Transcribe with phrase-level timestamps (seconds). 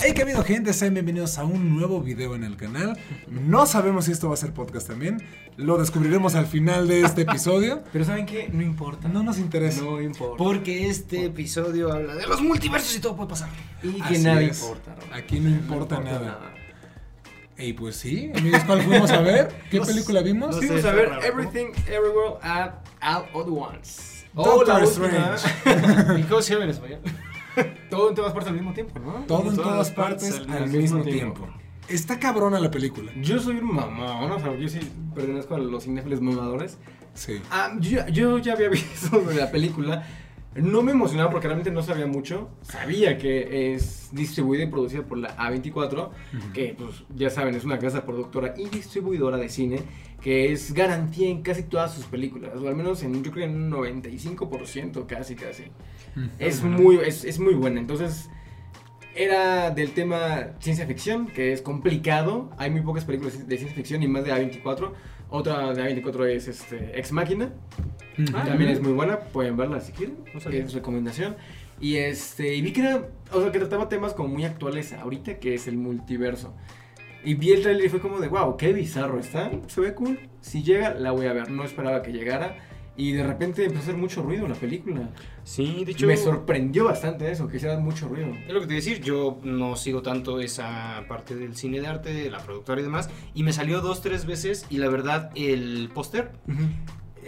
[0.00, 0.72] Hey, ¿qué ha habido gente?
[0.72, 2.96] Sean bienvenidos a un nuevo video en el canal.
[3.28, 5.20] No sabemos si esto va a ser podcast también.
[5.56, 7.82] Lo descubriremos al final de este episodio.
[7.92, 8.48] Pero ¿saben qué?
[8.52, 9.08] No importa.
[9.08, 9.82] No nos interesa.
[9.82, 10.36] No importa.
[10.36, 13.48] Porque este episodio habla de los multiversos y todo puede pasar.
[13.82, 14.62] y que Así nada es.
[14.62, 14.94] importa.
[14.94, 15.04] Rob.
[15.14, 16.54] Aquí no importa nada.
[17.60, 19.48] Y pues sí, amigos, ¿cuál fuimos a ver?
[19.68, 20.54] ¿Qué No película vimos?
[20.54, 21.26] no Fuimos sé, a ver raro, ¿no?
[21.26, 22.70] Everything Everywhere at
[23.02, 24.18] All at Once.
[24.32, 26.18] Doctor la última.
[26.20, 27.00] ¿Y cómo se llama en español?
[27.90, 29.24] Todo en todas partes al mismo tiempo, ¿no?
[29.26, 31.48] Todo en todas partes al mismo tiempo.
[31.88, 33.12] Está cabrona la película.
[33.22, 34.78] Yo soy un mamón, o sea, yo sí
[35.14, 36.78] pertenezco a los cinéfilos mamadores.
[37.14, 37.40] Sí.
[37.50, 40.06] Ah, yo, yo ya había visto la película.
[40.54, 42.50] No me emocionaba porque realmente no sabía mucho.
[42.62, 46.10] Sabía que es distribuida y producida por la A24,
[46.52, 49.82] que pues ya saben, es una casa productora y distribuidora de cine
[50.20, 53.54] que es garantía en casi todas sus películas, o al menos en yo creo en
[53.54, 55.64] un 95% casi casi.
[56.38, 57.80] Es muy, es, es muy buena.
[57.80, 58.30] Entonces,
[59.14, 62.50] era del tema ciencia ficción, que es complicado.
[62.56, 64.92] Hay muy pocas películas de ciencia ficción y más de A24.
[65.30, 67.50] Otra de A24 es este, Ex Máquina.
[68.34, 70.16] Ah, También es muy buena, pueden verla si quieren.
[70.34, 71.36] Es recomendación.
[71.80, 75.38] Y este, y vi que era, o sea, que trataba temas como muy actuales ahorita,
[75.38, 76.54] que es el multiverso.
[77.24, 80.18] Y vi el trailer y fue como de, wow, qué bizarro está, se ve cool.
[80.40, 81.50] Si llega, la voy a ver.
[81.50, 82.56] No esperaba que llegara.
[82.98, 85.08] Y de repente empezó a hacer mucho ruido la película.
[85.44, 86.08] Sí, de hecho.
[86.08, 88.26] Me sorprendió bastante eso, que hiciera mucho ruido.
[88.46, 92.12] Es lo que te decir, yo no sigo tanto esa parte del cine de arte,
[92.12, 95.90] de la productora y demás, y me salió dos, tres veces, y la verdad, el
[95.94, 96.32] póster,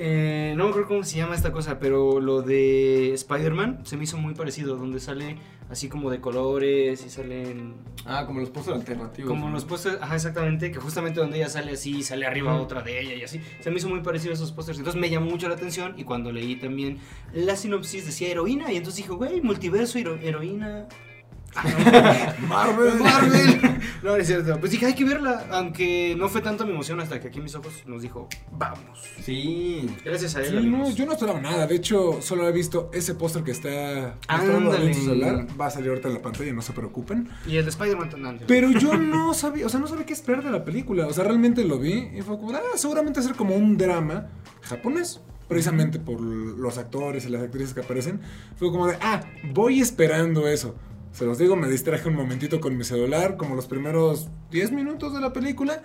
[0.02, 4.04] eh, no me acuerdo cómo se llama esta cosa, pero lo de Spider-Man se me
[4.04, 5.36] hizo muy parecido, donde sale
[5.68, 7.74] así como de colores y salen
[8.06, 9.28] Ah, como los pósters alternativos.
[9.30, 9.52] como ¿no?
[9.52, 13.14] los pósters, ajá, exactamente, que justamente donde ella sale así, sale arriba otra de ella
[13.14, 13.40] y así.
[13.60, 14.78] Se me hizo muy parecido a esos pósters.
[14.78, 16.98] Entonces me llamó mucho la atención y cuando leí también
[17.34, 20.88] la sinopsis decía heroína y entonces dije, güey, multiverso, hero- heroína.
[22.48, 22.94] Marvel.
[23.00, 23.60] Marvel.
[24.02, 24.58] No, no es cierto.
[24.58, 25.46] Pues dije, hay que verla.
[25.50, 28.98] Aunque no fue tanto mi emoción hasta que aquí mis ojos nos dijo, vamos.
[29.22, 29.94] Sí.
[30.02, 30.60] Gracias a él.
[30.62, 31.66] Sí, no, yo no esperaba nada.
[31.66, 35.46] De hecho, solo he visto ese póster que está en su celular.
[35.60, 37.28] Va a salir ahorita en la pantalla, no se preocupen.
[37.46, 38.44] Y el de Spider-Man también.
[38.46, 41.06] Pero yo no sabía, o sea, no sabía qué esperar de la película.
[41.06, 43.76] O sea, realmente lo vi y fue como, ah, seguramente va a ser como un
[43.76, 44.28] drama
[44.62, 45.20] japonés.
[45.46, 48.20] Precisamente por los actores y las actrices que aparecen.
[48.56, 49.20] Fue como de, ah,
[49.52, 50.76] voy esperando eso.
[51.12, 55.12] Se los digo, me distraje un momentito con mi celular, como los primeros 10 minutos
[55.12, 55.82] de la película.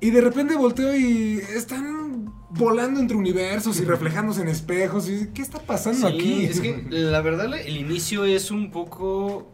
[0.00, 5.08] Y de repente volteo y están volando entre universos y reflejándose en espejos.
[5.08, 6.44] Y, ¿Qué está pasando Sí, aquí?
[6.44, 9.48] es que la verdad el inicio es un poco...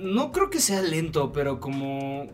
[0.00, 2.26] No creo que sea lento, pero como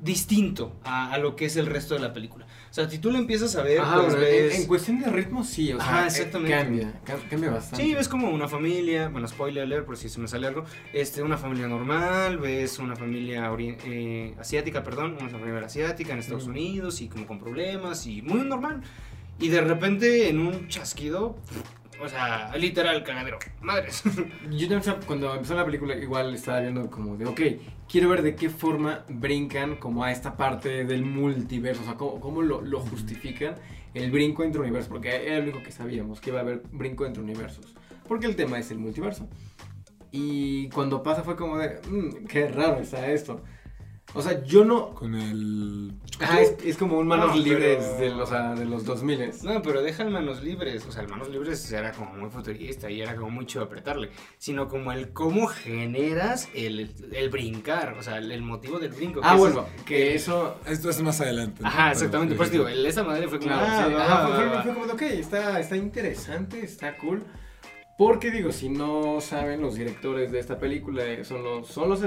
[0.00, 2.46] distinto a, a lo que es el resto de la película.
[2.70, 4.54] O sea, si tú lo empiezas a ver, Ajá, pues bueno, ves...
[4.60, 6.54] en, cuestión de ritmo, sí, o sea, Ajá, eh, exactamente.
[6.56, 7.84] cambia, ca- cambia bastante.
[7.84, 11.22] Sí, ves como una familia, bueno, spoiler alert por si se me sale algo, este,
[11.22, 16.50] una familia normal, ves una familia eh, asiática, perdón, una familia asiática en Estados Mm.
[16.50, 18.82] Unidos y como con problemas y muy normal.
[19.40, 21.36] Y de repente en un chasquido,
[22.00, 24.02] o sea, literal cagadero, madres.
[24.50, 27.40] Yo también, cuando empezó la película, igual estaba viendo como de, ok,
[27.88, 32.20] quiero ver de qué forma brincan como a esta parte del multiverso, o sea, cómo,
[32.20, 33.54] cómo lo, lo justifican
[33.94, 37.06] el brinco entre universos, porque era lo único que sabíamos, que iba a haber brinco
[37.06, 37.74] entre universos,
[38.06, 39.28] porque el tema es el multiverso.
[40.10, 43.42] Y cuando pasa fue como de, "Mm, qué raro está esto.
[44.14, 44.94] O sea, yo no...
[44.94, 45.92] Con el...
[46.20, 49.32] Ah, es, es como un manos No, libres pero- de, los, ah, de los 2000
[49.42, 52.90] No, pero deja el manos libres, o sea, el manos libres era como muy futurista
[52.90, 58.02] y era como muy chido apretarle, sino como el cómo generas el, el brincar, o
[58.02, 59.20] sea, el, el motivo del brinco.
[59.22, 60.56] Ah, que bueno, es- que eso...
[60.66, 61.62] Esto es más adelante.
[61.62, 61.68] ¿no?
[61.68, 64.36] Ajá, Pero- exactamente, pues digo, el- esa madre fue como, ah, sí, va, ajá, va,
[64.36, 67.24] fue, va, fue- fue como de, ok, está, está interesante, está cool.
[67.98, 72.00] Porque digo, si no saben, los directores de esta película eh, son los, son los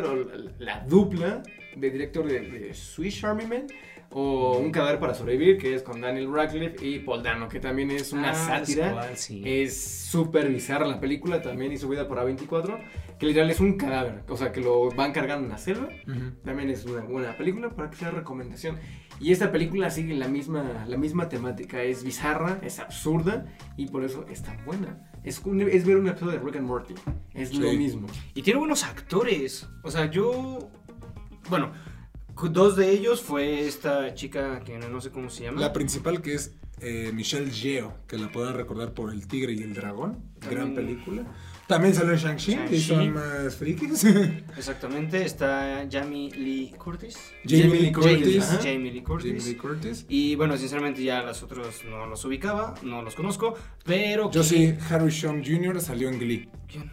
[0.58, 1.44] la dupla
[1.76, 3.68] de director de, de Swiss Army Man
[4.14, 7.92] o Un cadáver para sobrevivir, que es con Daniel Radcliffe y Paul Dano, que también
[7.92, 8.88] es una Ah, sátira.
[8.88, 9.42] es cual, sí.
[9.46, 12.78] Es súper bizarra la película, también hizo vida por A24,
[13.18, 15.88] que literal es un cadáver, o sea, que lo van cargando en la selva.
[16.06, 16.32] Ujú.
[16.44, 18.78] También es una buena película para que sea recomendación.
[19.22, 21.82] Y esta película sigue la misma, la misma temática.
[21.82, 23.46] Es bizarra, es absurda
[23.78, 25.08] y por eso es tan buena.
[25.24, 26.96] Es, un- es ver un episodio de Rick and Morty.
[27.34, 27.78] Es lo Sí.
[27.78, 28.08] mismo.
[28.34, 29.70] Y tiene buenos actores.
[29.84, 30.70] O sea, yo.
[31.50, 31.72] Bueno,
[32.50, 35.62] dos de ellos fue esta chica que no sé cómo se llama.
[35.62, 39.62] La principal que es eh, Michelle Yeoh, que la pueden recordar por El Tigre y
[39.62, 40.18] el Dragón,
[40.50, 41.24] gran película.
[41.68, 44.04] También salió Shang-Chi, y son más frikis.
[44.58, 47.18] Exactamente, está Jamie Lee Curtis.
[47.46, 48.60] Jamie Lee Curtis.
[48.62, 49.26] Jamie, Lee Curtis.
[49.32, 50.06] Jamie Lee Curtis.
[50.10, 53.54] Y bueno, sinceramente ya los otros no los ubicaba, no los conozco,
[53.86, 54.30] pero...
[54.32, 55.80] Yo que- sí, Harry Sean Jr.
[55.80, 56.50] salió en Glee.
[56.68, 56.92] ¿Quién?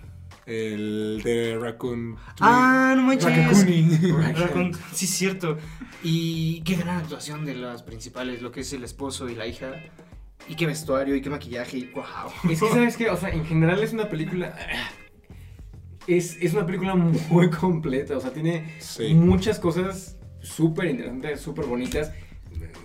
[0.49, 2.17] El de Raccoon.
[2.41, 3.27] Ah, no manches.
[3.37, 3.99] Rakakuni.
[4.35, 5.59] Raccoon, sí, es cierto.
[6.03, 9.73] Y qué gran actuación de las principales, lo que es el esposo y la hija.
[10.49, 12.05] Y qué vestuario, y qué maquillaje, y wow.
[12.51, 13.11] Es que, ¿sabes qué?
[13.11, 14.57] O sea, en general es una película.
[16.07, 18.17] Es, es una película muy completa.
[18.17, 19.13] O sea, tiene Sí.
[19.15, 22.13] muchas cosas súper interesantes, súper bonitas.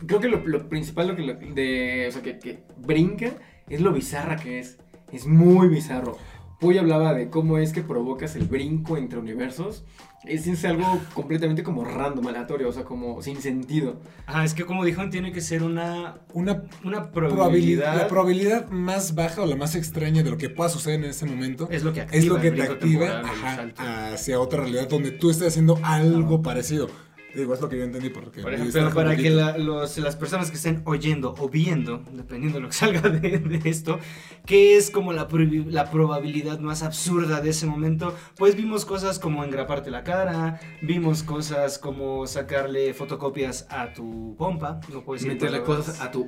[0.05, 3.31] Creo que lo, lo principal lo que, lo- de, o sea, que, que brinca
[3.69, 4.77] es lo bizarra que es.
[5.13, 6.17] Es muy bizarro.
[6.59, 9.83] Puy hablaba de cómo es que provocas el brinco entre universos.
[10.23, 13.99] Es, es algo completamente como random, aleatorio, o sea, como sin sentido.
[14.25, 17.35] Ah, es que como dijo, tiene que ser una, Una una probabilidad.
[17.35, 17.97] probabilidad.
[17.97, 21.25] La probabilidad más baja o la más extraña de lo que pueda suceder en ese
[21.25, 24.87] momento es lo que activa es lo que el te activa ajá, hacia otra realidad
[24.87, 26.87] donde tú estás haciendo algo parecido.
[27.35, 29.51] Digo, es lo que yo entendí porque Por ejemplo, para que película.
[29.51, 33.39] la- los- las personas que estén oyendo o viendo, dependiendo de lo que salga de,
[33.39, 33.99] de esto,
[34.45, 35.27] que es como la,
[35.67, 41.23] la probabilidad más absurda de ese momento, pues vimos cosas como engraparte la cara, vimos
[41.23, 46.25] cosas como sacarle fotocopias a tu pompa, no puedo decir Meterle cosas a tu.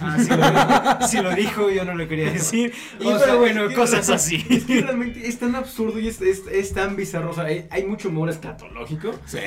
[0.00, 0.28] Ah, sí
[1.00, 2.72] lo, sí lo dijo, yo no lo quería decir.
[3.00, 4.44] Y O pero sea, bueno, es que- cosas así.
[4.48, 7.30] Es que realmente es tan absurdo y es, es- es tan bizarro.
[7.30, 9.12] O sea, hay, hay mucho humor escatológico.
[9.26, 9.38] Sí.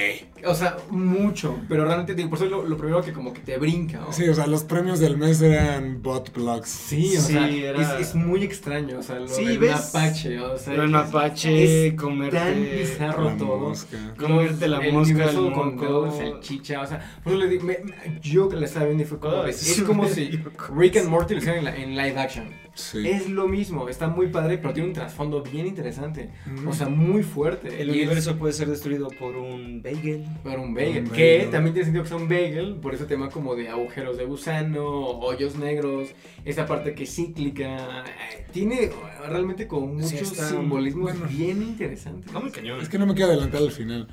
[0.46, 1.58] O sea, mucho.
[1.70, 4.00] Pero realmente, digo, por eso es lo, lo primero que como que te brinca.
[4.00, 4.12] ¿no?
[4.14, 6.70] Sí, o sea, los premios del mes eran bot blogs.
[6.70, 9.00] Sí, o Sí, sea, era- es, es muy extraño.
[9.00, 9.72] O sea, lo Sí, del ¿ves?
[9.94, 10.40] mapache.
[10.40, 12.38] O sea, es- mapache, es comerte.
[12.38, 13.58] tan bizarro La todo.
[13.58, 13.98] mosca.
[14.18, 15.86] Comerte la el mosca, el con moco.
[15.88, 17.78] todo, salchicha, o sea, por eso le digo, me-
[18.22, 20.25] yo que la estaba viendo y fue como, es como si
[20.76, 22.50] Rick and Morty lo hicieran en, la- en live action.
[22.74, 23.08] Sí.
[23.08, 26.32] Es lo mismo, está muy padre, pero tiene un trasfondo bien interesante.
[26.46, 26.68] Mm.
[26.68, 27.70] O sea, muy fuerte.
[27.82, 30.26] El Y es universo puede ser destruido por un bagel.
[30.44, 31.52] Para un bagel, Un que bagel.
[31.52, 34.86] también tiene sentido que sea un bagel, por ese tema como de agujeros de gusano,
[34.86, 36.10] hoyos negros,
[36.44, 38.92] esta parte que es cíclica, eh, tiene
[39.26, 41.28] realmente como muchos Sí, está- simbolismos bueno.
[41.30, 42.30] bien interesantes.
[42.52, 42.82] Cañón.
[42.82, 44.10] Es que no me quiero adelantar al final,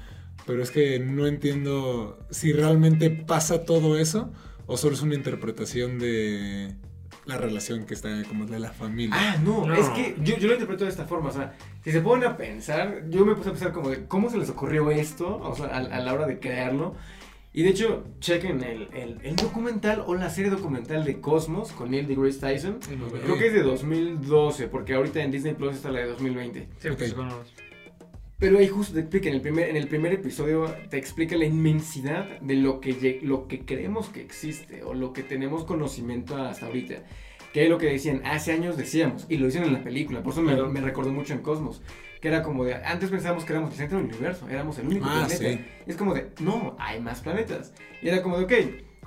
[0.47, 4.33] pero es que no entiendo si realmente pasa todo eso
[4.67, 6.73] o solo es una interpretación de
[7.27, 9.15] la relación que está como de la familia.
[9.17, 9.75] Ah, no, No.
[9.75, 11.55] es que yo, yo lo interpreto de esta forma, o sea,
[11.85, 14.49] si se ponen a pensar, yo me puse a pensar como de cómo se les
[14.51, 16.95] ocurrió esto, o sea, a, a la hora de crearlo.
[17.55, 21.91] Y de hecho, chequen el, el, el documental o la serie documental de Cosmos con
[21.91, 22.79] Neil deGrasse Tyson.
[22.81, 26.69] Creo que es de 2012, porque ahorita en Disney Plus está la de 2020.
[26.81, 27.03] Sí, Ok.
[28.43, 31.45] Pero ahí justo te explica, en el primer, en el primer episodio te explica la
[31.45, 36.67] inmensidad de lo que, lo que creemos que existe o lo que tenemos conocimiento hasta
[36.67, 37.05] ahorita.
[37.53, 40.33] Que es lo que decían, hace años decíamos, y lo dicen en la película, por
[40.33, 41.83] eso me, me recordó mucho en Cosmos,
[42.21, 45.07] que era como de, antes pensábamos que éramos el centro del universo, éramos el único
[45.09, 45.63] Ah, planeta.
[45.63, 45.65] sí.
[45.87, 47.73] Es como de, no, hay más planetas.
[48.03, 48.53] Y era como de, ok,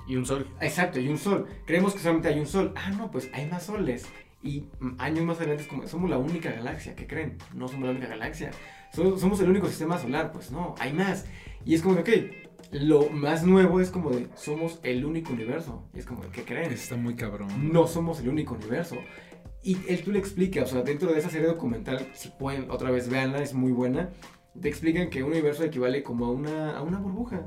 [0.08, 0.46] Y un sol.
[0.62, 1.46] Exacto, hay un sol.
[1.66, 2.72] Creemos que solamente hay un sol.
[2.74, 4.06] Ah, no, pues hay más soles.
[4.42, 6.94] Y mm, años más adelante es como, somos la única galaxia.
[6.94, 7.36] ¿Qué creen?
[7.52, 8.50] No somos la única galaxia.
[8.96, 10.32] So- somos el único sistema solar.
[10.32, 11.26] Pues no, hay más.
[11.64, 15.88] Y es como de, ok, lo más nuevo es como de, somos el único universo.
[15.94, 16.72] Y es como, de, ¿qué creen?
[16.72, 17.70] Está muy cabrón.
[17.72, 18.96] No somos el único universo.
[19.62, 22.90] Y él tú le explica, o sea, dentro de esa serie documental, si pueden, otra
[22.90, 24.10] vez véanla, es muy buena.
[24.60, 27.46] Te explican que un universo equivale como a una, a una burbuja.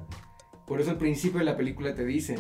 [0.68, 2.38] Por eso al principio de la película te dicen,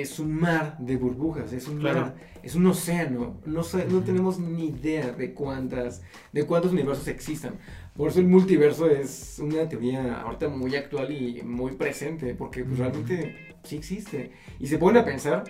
[0.00, 2.00] es un mar de burbujas, es un Claro.
[2.00, 3.40] mar, es un océano.
[3.46, 6.02] No, sé, no tenemos ni idea de cuántas,
[6.32, 7.54] de cuántos universos existan.
[7.96, 12.74] Por eso el multiverso es una teoría ahorita muy actual y muy presente, porque pues,
[12.78, 12.82] Ujú.
[12.82, 14.32] realmente sí existe.
[14.58, 15.44] Y se ponen a pensar,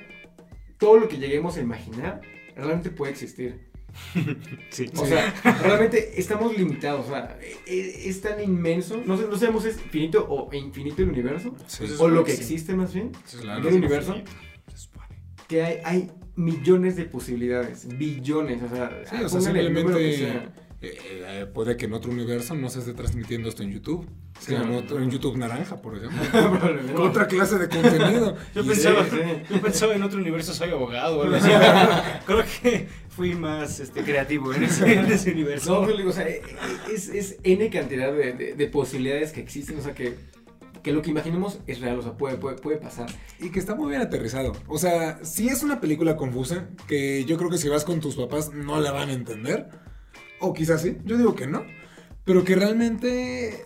[0.78, 2.20] todo lo que lleguemos a imaginar
[2.54, 3.72] realmente puede existir.
[4.70, 4.90] Sí.
[4.96, 5.32] O sea,
[5.62, 7.06] realmente estamos limitados.
[7.06, 9.02] O sea, e- es, tan inmenso.
[9.06, 11.54] No, sé- no sabemos si es finito o infinito el universo.
[11.66, 11.84] Sí.
[11.98, 13.12] O lo que existe más bien.
[13.40, 13.68] Claro.
[13.68, 14.16] ¿El universo?
[15.48, 17.86] Que hay, hay millones de posibilidades.
[17.96, 18.62] Billones.
[18.62, 20.63] O sea, Sí, o sea, póngale el número que simplemente sea.
[20.88, 20.98] Eh,
[21.42, 24.08] eh, puede que en otro universo no se esté transmitiendo esto en YouTube.
[24.38, 24.78] Sea en, Claro.
[24.84, 26.20] otro- en YouTube naranja, por ejemplo.
[27.04, 28.36] Otra clase de contenido.
[28.54, 29.16] Yo pensaba, sí.
[29.50, 31.48] yo pensaba en otro universo soy abogado o algo así.
[32.26, 35.80] Creo que fui más este, creativo en ese, en ese universo.
[35.80, 36.42] No, pero digo, o sea, e-
[36.88, 39.78] e- es, es N cantidad de, de- de posibilidades que existen.
[39.78, 40.16] O sea, que,
[40.82, 41.98] que lo que imaginemos es real.
[41.98, 43.06] O sea, puede, puede, puede pasar.
[43.40, 44.52] Y que está muy bien aterrizado.
[44.66, 48.16] O sea, sí es una película confusa, que yo creo que si vas con tus
[48.16, 49.68] papás no la van a entender.
[50.40, 51.64] O quizás sí, yo digo que no.
[52.24, 53.64] Pero que realmente,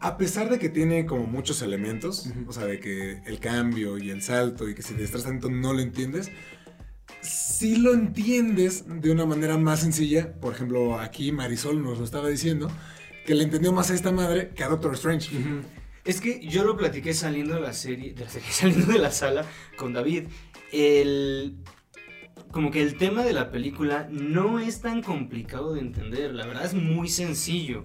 [0.00, 4.10] a pesar de que tiene como muchos elementos, o sea, de que el cambio y
[4.10, 6.30] el salto y que si te distraes tanto no lo entiendes,
[7.22, 10.38] sí lo entiendes de una manera más sencilla.
[10.40, 12.70] Por ejemplo, aquí Marisol nos lo estaba diciendo,
[13.24, 15.30] que le entendió más a esta madre que a Doctor Strange.
[16.04, 19.10] Es que yo lo platiqué saliendo de la serie, de la serie, saliendo de la
[19.10, 19.44] sala
[19.76, 20.24] con David.
[20.72, 21.56] El
[22.56, 26.64] como que el tema de la película no es tan complicado de entender, la verdad
[26.64, 27.84] es muy sencillo.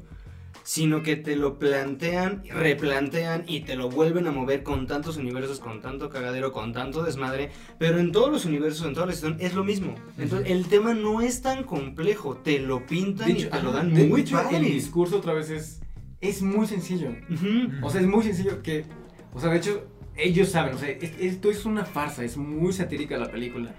[0.64, 5.60] Sino que te lo plantean, replantean y te lo vuelven a mover con tantos universos,
[5.60, 7.50] con tanto cagadero, con tanto desmadre.
[7.80, 9.94] Pero en todos los universos, en toda la situación, es lo mismo.
[10.18, 12.38] Entonces, el tema no es tan complejo.
[12.38, 14.58] Te lo pintan De y hecho, te lo dan de muy hecho, padre.
[14.58, 15.82] el discurso otra vez es,
[16.22, 17.10] es muy sencillo.
[17.30, 17.86] Ujú.
[17.86, 18.86] O sea, es muy sencillo que,
[19.34, 22.72] o sea, de hecho, ellos saben, o sea, es- esto es una farsa, es muy
[22.72, 23.74] satírica la película.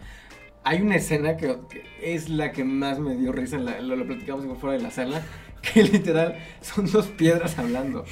[0.64, 3.97] Hay una escena que, que es la que más me dio risa, en la- lo,
[3.97, 5.23] lo platicamos fuera de la sala,
[5.62, 8.04] que literal son dos piedras hablando.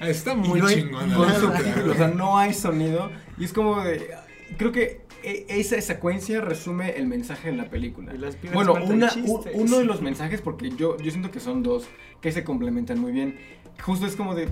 [0.00, 1.18] Está muy no chingona.
[1.18, 4.10] o sea, no hay sonido y es como de...
[4.58, 8.14] Creo que e- esa secuencia resume el mensaje de la película.
[8.14, 11.40] Y las piedras Bueno, una- u- uno de los mensajes, porque yo, yo siento que
[11.40, 11.86] son dos,
[12.20, 13.38] que se complementan muy bien.
[13.82, 14.48] Justo es como de...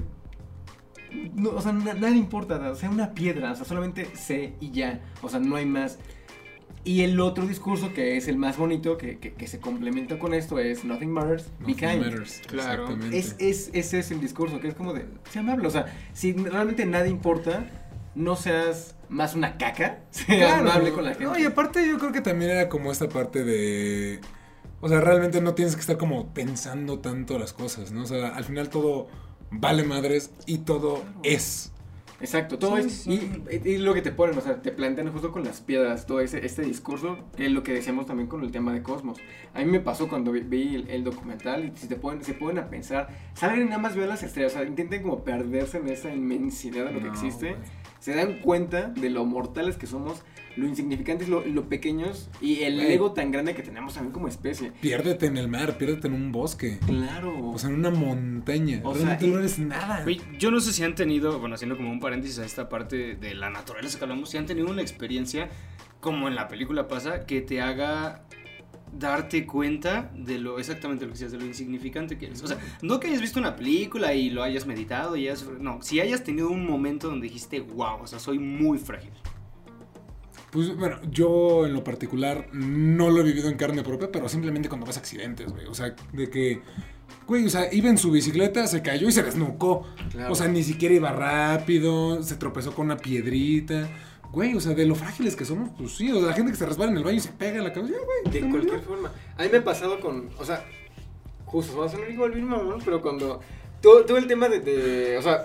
[1.35, 4.71] no, o sea, na- nada importa, o sea, una piedra, o sea, solamente sé y
[4.73, 5.99] ya, o sea, no hay más.
[6.85, 10.35] Y el otro discurso, que es el más bonito, que, que- que se complementa con
[10.35, 12.05] esto, es Nothing Matters, Be Nothing Kind.
[12.05, 12.83] matters, Claro.
[12.85, 13.19] exactamente.
[13.19, 16.35] Es, es, ese es el discurso, que es como de, sea amable, o sea, si
[16.35, 17.65] realmente nada importa,
[18.15, 20.71] no seas más una caca, sea Claro.
[20.71, 21.25] amable con la gente.
[21.25, 24.21] No, y aparte yo creo que también era como esta parte de...
[24.83, 28.03] O sea, realmente no tienes que estar como pensando tanto las cosas, ¿no?
[28.03, 29.09] O sea, al final todo
[29.51, 31.73] vale madres y todo es.
[32.25, 32.93] Exacto, todo Sí, es.
[32.93, 33.31] sí.
[33.65, 36.21] Y, y lo que te ponen, o sea, te plantean justo con las piedras, todo
[36.21, 39.19] ese, este discurso, que es lo que decíamos también con el tema de Cosmos.
[39.53, 42.35] A mí me pasó cuando vi, vi el, el documental y si te ponen, se
[42.35, 45.79] ponen a pensar, salgan y nada más ver las estrellas, o sea, intenten como perderse
[45.79, 47.57] en esa inmensidad de lo que existe.
[48.05, 50.21] Se dan cuenta de lo mortales que somos,
[50.57, 54.73] lo insignificantes, lo, lo pequeños y el ego tan grande que tenemos también como especie.
[54.83, 56.79] Piérdete en el mar, piérdete en un bosque.
[56.87, 57.35] Claro.
[57.53, 58.83] O sea, en una montaña.
[58.85, 60.03] O realmente sea, y- no eres nada.
[60.03, 63.15] Güey, yo no sé si han tenido, bueno, haciendo como un paréntesis a esta parte
[63.17, 65.49] de la naturaleza que hablamos, si han tenido una experiencia,
[66.01, 68.25] como en la película pasa, que te haga
[68.99, 72.43] darte cuenta de lo exactamente lo que seas, de lo insignificante que eres.
[72.43, 75.83] O sea, no que hayas visto una película y lo hayas meditado y hayas, no,
[75.83, 79.13] si hayas tenido un momento donde dijiste, wow, o sea, soy muy frágil.
[80.51, 84.69] Pues bueno, yo en lo particular no lo he vivido en carne propia, pero simplemente
[84.69, 85.67] cuando ves accidentes, güey.
[85.67, 86.63] O sea, de que,
[87.27, 89.85] güey, o sea, iba en su bicicleta, se cayó y se desnucó.
[90.13, 90.33] Claro.
[90.33, 93.91] O sea, ni siquiera iba rápido, se tropezó con una piedrita.
[94.35, 96.11] Güey, o sea, de lo frágiles que somos, pues sí.
[96.11, 97.73] O sea, la gente que se resbala en el baño y se pega en la
[97.73, 98.33] cabeza, güey.
[98.35, 98.83] De cualquier murió.
[98.83, 99.13] forma.
[99.39, 100.65] A mí me ha pasado con, o sea,
[101.47, 103.41] justo, va a sonar igual bien mamón, pero cuando
[103.81, 105.45] todo, todo el tema de, de, o sea,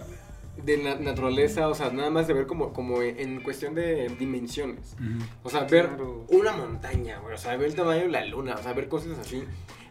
[0.65, 4.95] de na- naturaleza, o sea, nada más de ver como, como en cuestión de dimensiones.
[5.43, 6.25] O sea, ver Claro.
[6.29, 9.17] una montaña, güey, o sea, ver el tamaño de la luna, o sea, ver cosas
[9.19, 9.43] así.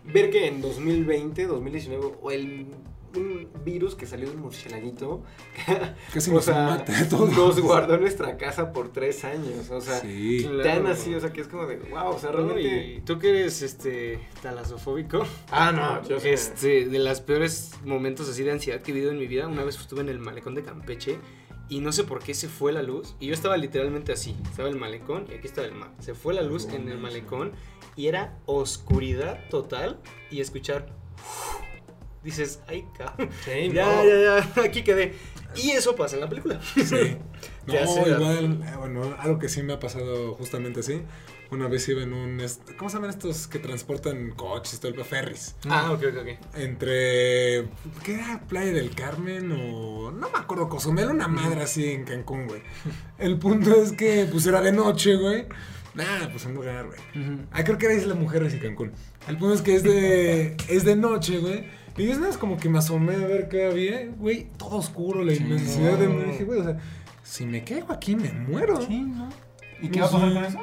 [0.05, 2.67] Ver que en 2020, 2019, o el
[3.17, 5.23] un virus que salió de un murcielaguito,
[6.13, 7.31] Casi o nos sea, mata a todos.
[7.37, 10.49] nos guardó en nuestra casa por tres años, o sea, Sí.
[10.63, 12.95] tan así, o sea, que es como de, wow, o sea, realmente...
[12.97, 16.33] Y tú que eres este talasofóbico, Ah, no, yo sé.
[16.33, 19.65] este, de los peores momentos así de ansiedad que he vivido en mi vida, una
[19.65, 21.19] vez estuve en el malecón de Campeche
[21.71, 24.69] y no sé por qué se fue la luz y yo estaba literalmente así, estaba
[24.71, 25.91] el malecón y aquí estaba el mar.
[25.99, 27.53] Se fue la luz No en el malecón
[27.95, 29.99] y era oscuridad total
[30.31, 30.87] y escuchar
[32.23, 33.31] dices, ay, cabrón.
[33.45, 34.05] Sí, Ya, no.
[34.05, 35.15] ya, ya, aquí quedé.
[35.57, 36.61] Y eso pasa en la película.
[36.63, 37.17] Sí.
[37.69, 41.03] No, igual, eh, bueno, algo que sí me ha pasado justamente así.
[41.51, 42.43] Una vez iba en un.
[42.79, 45.55] ¿Cómo se llaman estos que transportan coches, todo el ferries?
[45.69, 46.57] Ah, ok, ok, ok.
[46.57, 47.69] Entre.
[48.05, 48.41] ¿Qué era?
[48.49, 50.11] Playa del Carmen o.
[50.11, 52.63] No me acuerdo, Cozumel, una madre así en Cancún, güey.
[53.19, 55.47] El punto es que, pues era de noche, güey.
[55.95, 56.99] Nah, pues un lugar, güey.
[57.53, 58.93] Ah, creo que era Isla Mujeres y Cancún.
[59.27, 60.57] El punto es que es de.
[60.69, 61.67] es de noche, güey.
[61.99, 64.47] Y es nada, es como que me asomé a ver qué había, güey.
[64.57, 66.09] Todo oscuro, la Sí, inmensidad de.
[66.09, 66.23] no.
[66.23, 66.77] Dije, güey, o sea,
[67.23, 68.81] si me caigo aquí me muero.
[68.81, 69.29] Sí, ¿no?
[69.83, 70.59] ¿Y qué va a pasar con eso?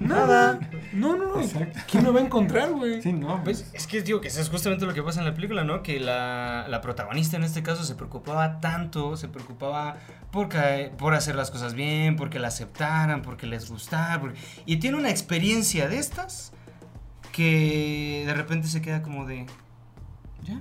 [0.00, 0.58] Nada.
[0.92, 1.40] No, no, no.
[1.40, 1.80] Exacto.
[1.90, 3.02] ¿Quién me va a encontrar, güey?
[3.02, 3.42] Sí, no.
[3.42, 5.82] Pues es que digo que eso es justamente lo que pasa en la película, ¿no?
[5.82, 9.96] Que la, la protagonista en este caso se preocupaba tanto, se preocupaba
[10.30, 10.48] por,
[10.96, 14.20] por hacer las cosas bien, porque la aceptaran, porque les gustara.
[14.20, 16.52] porque- Y tiene una experiencia de estas
[17.32, 19.46] que de repente se queda como de...
[20.44, 20.60] ¿Ya?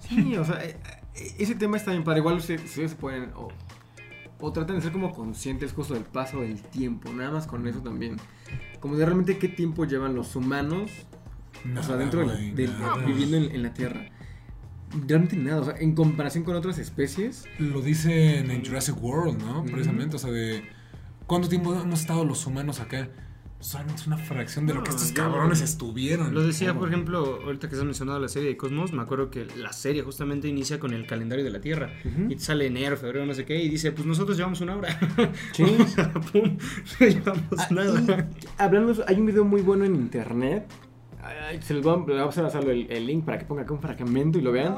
[0.00, 0.76] Sí, o sea, eh,
[1.14, 2.20] eh, ese tema está bien padre.
[2.20, 3.30] Igual ustedes, ustedes se pueden.
[3.34, 3.48] O,
[4.40, 7.10] o tratan de ser como conscientes justo del paso del tiempo.
[7.12, 8.16] Nada más con eso también.
[8.80, 10.90] Como de realmente qué tiempo llevan los humanos.
[11.78, 12.96] o sea, dentro de la- güey, de- nada.
[13.04, 14.06] viviendo en, en la Tierra.
[15.06, 15.60] Realmente nada.
[15.60, 17.44] O sea, en comparación con otras especies.
[17.58, 19.64] Lo dicen en Jurassic World, ¿no?
[19.64, 20.62] Precisamente, o sea, de
[21.26, 23.08] cuánto tiempo hemos estado los humanos acá.
[23.60, 26.32] Solamente es una fracción de lo que estos cabrones estuvieron.
[26.32, 26.80] Lo decía, ¿Cómo?
[26.80, 30.02] por ejemplo, ahorita que has mencionado la serie de Cosmos, me acuerdo que la serie
[30.02, 31.90] justamente inicia con el calendario de la Tierra.
[32.04, 32.30] Ujú.
[32.30, 34.88] Y te sale enero, febrero, no sé qué, y dice, pues nosotros llevamos una hora.
[35.52, 35.64] Sí.
[36.32, 36.56] Pum,
[37.00, 38.28] no llevamos Ah, nada.
[38.40, 40.66] y hablando, de eso, hay un video muy bueno en internet.
[41.60, 44.38] Se les va, vamos a pasar el, el link para que ponga acá un fragmento
[44.38, 44.76] y lo vean.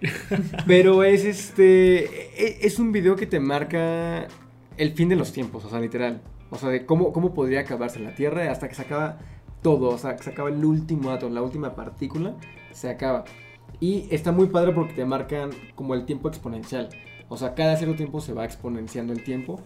[0.66, 2.04] Pero es este.
[2.44, 4.28] e- Es un video que te marca
[4.76, 6.22] el fin de los tiempos, o sea, literal.
[6.50, 9.18] O sea, de cómo, cómo podría acabarse la Tierra hasta que se acaba
[9.62, 9.88] todo.
[9.90, 12.34] O sea, que se acaba el último átomo, la última partícula,
[12.72, 13.24] se acaba.
[13.78, 16.88] Y está muy padre porque te marcan como el tiempo exponencial.
[17.28, 19.60] O sea, cada cierto tiempo se va exponenciando el tiempo.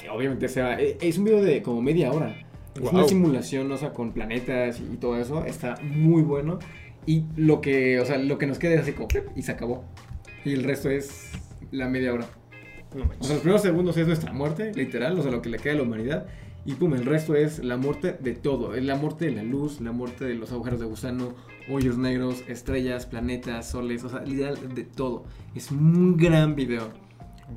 [0.00, 0.78] Que obviamente sea.
[0.80, 2.36] e- Es un video de como media hora.
[2.74, 3.08] Es una Guau.
[3.08, 5.44] simulación, o sea, con planetas y todo eso.
[5.44, 6.58] Está muy bueno.
[7.06, 9.82] Y lo que, o sea, lo que nos queda es así como, y se acabó.
[10.44, 11.32] Y el resto es
[11.72, 12.26] la media hora.
[12.94, 15.58] No O sea, los primeros segundos es nuestra muerte, literal, o sea, lo que le
[15.58, 16.26] queda a la humanidad.
[16.64, 18.74] Y pum, el resto es la muerte de todo.
[18.74, 21.34] Es la muerte de la luz, la muerte de los agujeros de gusano,
[21.70, 25.24] hoyos negros, estrellas, planetas, soles, o sea, literal, de todo.
[25.54, 26.92] Es un gran video.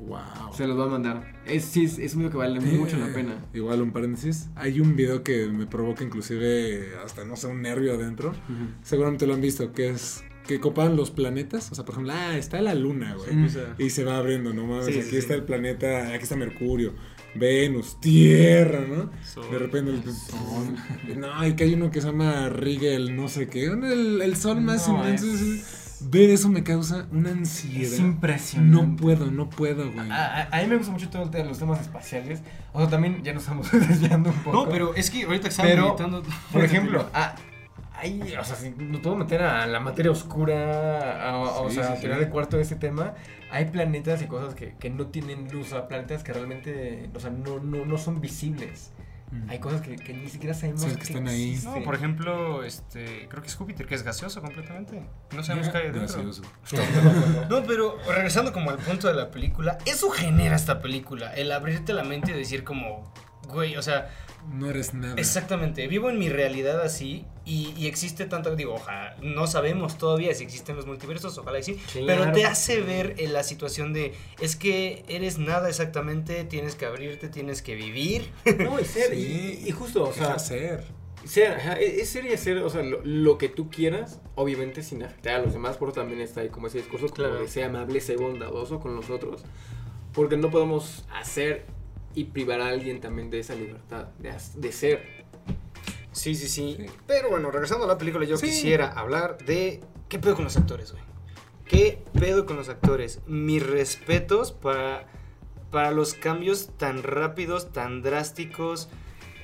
[0.06, 0.54] Wow.
[0.54, 1.42] Se los voy a mandar.
[1.46, 3.32] Es, sí, es, es un video que vale mucho la pena.
[3.32, 4.48] Eh, Igual un paréntesis.
[4.54, 8.32] Hay un video que me provoca inclusive hasta, no sé, un nervio adentro.
[8.82, 11.70] Seguramente lo han visto, que es que copan los planetas.
[11.72, 13.48] O sea, por ejemplo, ah, está la luna, güey.
[13.78, 14.86] Y se va abriendo, no mames.
[14.86, 15.16] Sí, aquí sí.
[15.16, 16.94] está el planeta, aquí está Mercurio,
[17.34, 19.10] Venus, Tierra, ¿no?
[19.24, 19.50] Sol.
[19.50, 19.90] De repente
[21.08, 23.64] el No, y que hay uno que se llama Rigel, no sé qué.
[23.66, 25.26] El, el sol más No, inmenso.
[25.26, 27.92] es- es- Ver eso me causa una ansiedad.
[27.92, 28.86] Es impresionante.
[28.88, 30.10] No puedo, no puedo, güey.
[30.10, 32.40] A, a- a mí me gusta mucho todo el tema, los temas espaciales.
[32.72, 34.64] O sea, también ya nos estamos desviando un poco.
[34.64, 36.24] No, pero es que ahorita que Pero, meditando...
[36.50, 37.36] Por ejemplo, ah,
[38.02, 41.86] hay, o sea, si nos podemos meter a la materia oscura, a- o Sí, sea,
[41.88, 42.24] sí, a tirar sí.
[42.24, 43.14] de cuarto de este tema,
[43.50, 47.20] hay planetas y cosas que, que no tienen luz, o sea, planetas que realmente, o
[47.20, 48.90] sea, no, no, no son visibles.
[49.30, 49.48] Mm.
[49.50, 51.58] Hay cosas que, que ni siquiera sabemos Sí, que están ahí.
[51.64, 55.02] No, por ejemplo, este, creo que es Júpiter, que es gaseoso completamente.
[55.34, 55.90] No sabemos qué hay.
[55.90, 56.42] Gracioso.
[57.48, 61.92] No, pero regresando como al punto de la película, eso genera esta película, el abrirte
[61.94, 63.10] la mente y decir como,
[63.48, 64.10] güey, o sea,
[64.50, 65.14] No eres nada.
[65.18, 70.34] exactamente, vivo en mi realidad así y, y existe tanto, digo, ojalá, no sabemos todavía
[70.34, 72.06] si existen los multiversos, ojalá y sí, Claro.
[72.24, 76.86] pero te hace ver en la situación de, es que eres nada exactamente, tienes que
[76.86, 78.30] abrirte, tienes que vivir.
[78.58, 79.60] No, es ser, Sí.
[79.64, 80.84] y, y justo, o sea, ser.
[81.24, 84.82] Ser, ajá, e, es ser y hacer, o sea, lo, lo que tú quieras, obviamente
[84.82, 87.38] sin afectar a los demás, por eso también está ahí como ese discurso, como Claro.
[87.40, 89.42] de ser amable, ser bondadoso con los otros,
[90.12, 91.64] porque no podemos hacer
[92.14, 95.22] y privar a alguien también de esa libertad, de, de ser.
[96.12, 96.86] Sí, sí, sí, Sí.
[97.06, 98.46] Pero bueno, regresando a la película, yo Sí.
[98.46, 101.02] quisiera hablar de qué pedo con los actores, güey.
[101.64, 103.20] ¿Qué pedo con los actores?
[103.26, 105.06] Mis respetos para,
[105.70, 108.90] para los cambios tan rápidos, tan drásticos,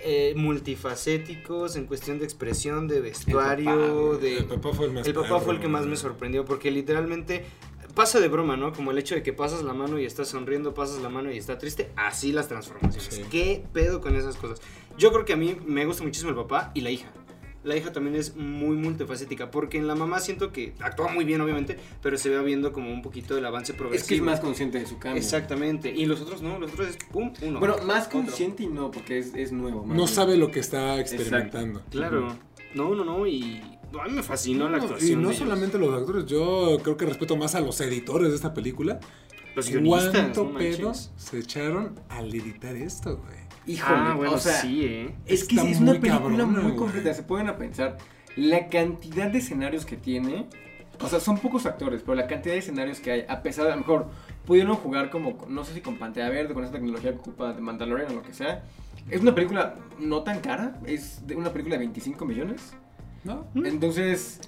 [0.04, 4.38] eh, multifacéticos, en cuestión de expresión, de vestuario, de...
[4.38, 6.70] El papá fue el más El papá perro, fue el que más me sorprendió porque
[6.70, 7.44] literalmente
[7.98, 8.72] pasa de broma, ¿no?
[8.72, 11.36] Como el hecho de que pasas la mano y está sonriendo, pasas la mano y
[11.36, 13.12] está triste, así las transformaciones.
[13.12, 13.24] Sí.
[13.28, 14.60] ¿Qué pedo con esas cosas?
[14.96, 17.08] Yo creo que a mí me gusta muchísimo el papá y la hija.
[17.64, 21.40] La hija también es muy multifacética porque en la mamá siento que actúa muy bien
[21.40, 24.02] obviamente, pero se va viendo como un poquito el avance progresivo.
[24.04, 25.20] Es que es más consciente de su cambio.
[25.20, 25.90] Exactamente.
[25.92, 27.58] Y los otros no, los otros es pum, uno.
[27.58, 28.20] Bueno, más otro.
[28.20, 29.80] consciente y no, porque es, es nuevo.
[29.84, 30.08] más No bien.
[30.14, 31.82] sabe lo que está experimentando.
[31.90, 32.38] Claro.
[32.74, 33.60] No, no, no, y
[34.00, 35.10] a mí me fascinó la actuación.
[35.12, 35.38] y no de ellos.
[35.38, 39.00] solamente los actores, yo creo que respeto más a los editores de esta película.
[39.54, 40.10] los guionistas.
[40.10, 43.38] ¿Cuánto no pedo se echaron al editar esto, güey?
[43.66, 45.14] Híjole, Ah, bueno, o sea, sí, eh.
[45.26, 47.12] Es que Está es una película cabrona, muy completa.
[47.12, 47.98] Se pueden a pensar
[48.36, 50.46] la cantidad de escenarios que tiene.
[51.00, 53.72] O sea, son pocos actores, pero la cantidad de escenarios que hay, a pesar de
[53.72, 54.06] a lo mejor
[54.46, 57.60] pudieron jugar como, no sé si con pantalla verde, con esa tecnología que ocupa de
[57.60, 58.64] Mandalorian o lo que sea.
[59.10, 62.74] Es una película no tan cara, es de una película de 25 millones.
[63.28, 63.46] ¿No?
[63.66, 64.40] Entonces,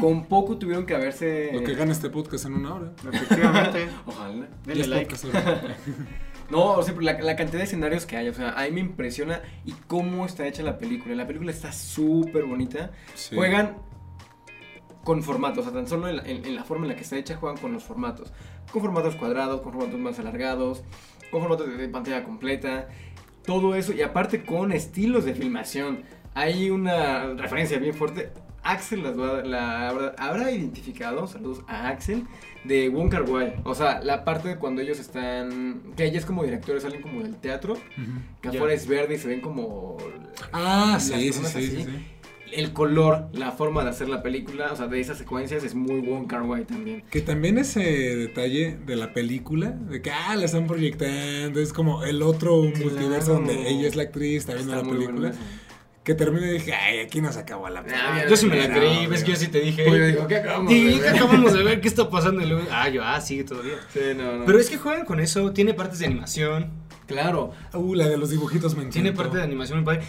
[0.00, 1.50] con poco tuvieron que haberse.
[1.52, 2.92] Lo que gana este podcast en una hora.
[3.12, 3.88] Efectivamente.
[4.06, 4.48] Ojalá.
[4.64, 5.14] Denle like.
[6.50, 8.80] No, o sea, la, la cantidad de escenarios que hay, o sea, a mí me
[8.80, 11.14] impresiona y cómo está hecha la película.
[11.14, 12.90] La película está súper bonita.
[13.14, 13.36] Sí.
[13.36, 13.76] Juegan
[15.04, 17.02] con formatos, o sea, tan solo en la, en- en la forma en la que
[17.02, 18.32] está hecha juegan con los formatos.
[18.72, 20.82] Con formatos cuadrados, con formatos más alargados,
[21.30, 22.88] con formatos de, de pantalla completa.
[23.44, 26.02] Todo eso, y aparte con estilos de filmación.
[26.34, 28.30] Hay una referencia bien fuerte.
[28.62, 32.24] Axel las va- la habrá, habrá identificado, saludos a Axel,
[32.64, 33.54] de Wong Kar Wai.
[33.64, 37.22] O sea, la parte de cuando ellos están, que ella es como directores, salen como
[37.22, 37.78] del teatro,
[38.42, 39.96] que afuera es verde y se ven como...
[40.52, 41.84] Ah, sí, sí, sí, sí, así.
[41.84, 42.06] sí.
[42.52, 46.00] El color, la forma de hacer la película, o sea, de esas secuencias es muy
[46.00, 47.04] Wong Kar Wai también.
[47.10, 52.04] Que también ese detalle de la película, de que, ah, la están proyectando, es como
[52.04, 55.28] el otro multiverso donde ella es la actriz, está viendo Está la película.
[55.30, 55.67] bueno.
[56.08, 58.74] Que terminé y dije, ay, aquí no se acabó la Ah, Yo sí me la
[58.74, 59.84] creí, ves que yo sí te dije.
[59.86, 61.14] Pues yo digo, ¿qué acabamos de ¿qué ver?
[61.16, 62.40] acabamos de ver, ¿qué está pasando?
[62.40, 63.74] Y luego, ah, yo, ah, sigue todavía.
[63.92, 64.46] Sí, no, no.
[64.46, 66.70] Pero es que juegan con eso, tiene partes de animación,
[67.08, 67.50] Claro.
[67.74, 70.06] Uh, la de los dibujitos me tiene parte de animación muy padre.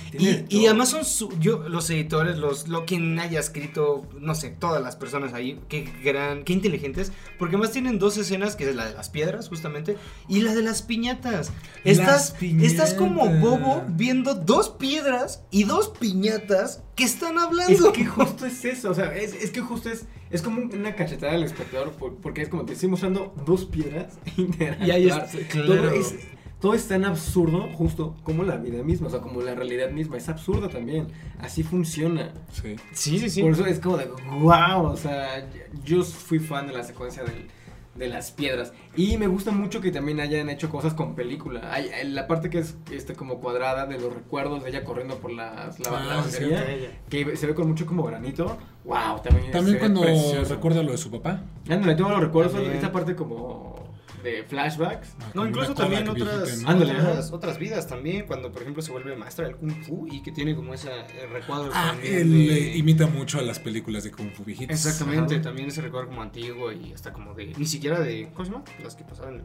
[0.50, 4.84] Y, además son su- yo, los editores, los, lo quien haya escrito, no sé, todas
[4.84, 8.86] las personas ahí, qué gran, qué inteligentes, porque además tienen dos escenas, que es la
[8.86, 9.96] de las piedras, justamente,
[10.28, 11.52] y la de las piñatas.
[11.86, 12.72] Estás, piñatas.
[12.72, 17.94] estás como bobo viendo dos piedras y dos piñatas que están Es hablando.
[17.94, 21.32] que justo es eso, o sea, es, es que justo es, es como una cachetada
[21.34, 25.66] al espectador, por- porque es como te estoy mostrando dos piedras Y ahí es- Todo
[25.66, 25.92] claro.
[25.92, 26.14] es,
[26.60, 30.18] todo es tan absurdo, justo como la vida misma, o sea, como la realidad misma,
[30.18, 31.08] es absurda también,
[31.40, 32.34] así funciona.
[32.52, 32.76] Sí.
[32.94, 33.42] Sí, sí, sí.
[33.42, 34.08] Por eso es como de,
[34.40, 35.48] wow, o sea,
[35.86, 37.48] yo fui fan de la secuencia del-
[37.96, 38.72] de las piedras.
[38.96, 41.74] Y me gusta mucho que también hayan hecho cosas con película.
[41.74, 45.34] Hay, la parte que es este, como cuadrada de los recuerdos de ella corriendo por
[45.34, 46.88] las, la Ah, lavandería, sí.
[47.10, 48.58] que se ve con mucho como granito.
[48.86, 50.04] Wow, también, También cuando
[50.48, 51.42] recuerda lo de su papá.
[51.70, 52.74] Ándale, tengo los recuerdos, También.
[52.76, 53.76] esta parte como
[54.24, 55.16] de flashbacks.
[55.22, 59.56] Ah, No, incluso también otras, otras, vidas también, cuando por ejemplo se vuelve maestra del
[59.56, 61.72] Kung Fu y que tiene como ese eh, recuadro.
[61.74, 64.86] Ah, también él de- imita mucho a las películas de Kung Fu viejitas.
[64.86, 65.44] Exactamente, Ajá.
[65.44, 68.64] también ese recuadro como antiguo y hasta como de, ni siquiera de, ¿cómo se llama?
[68.84, 69.44] Las que pasaban.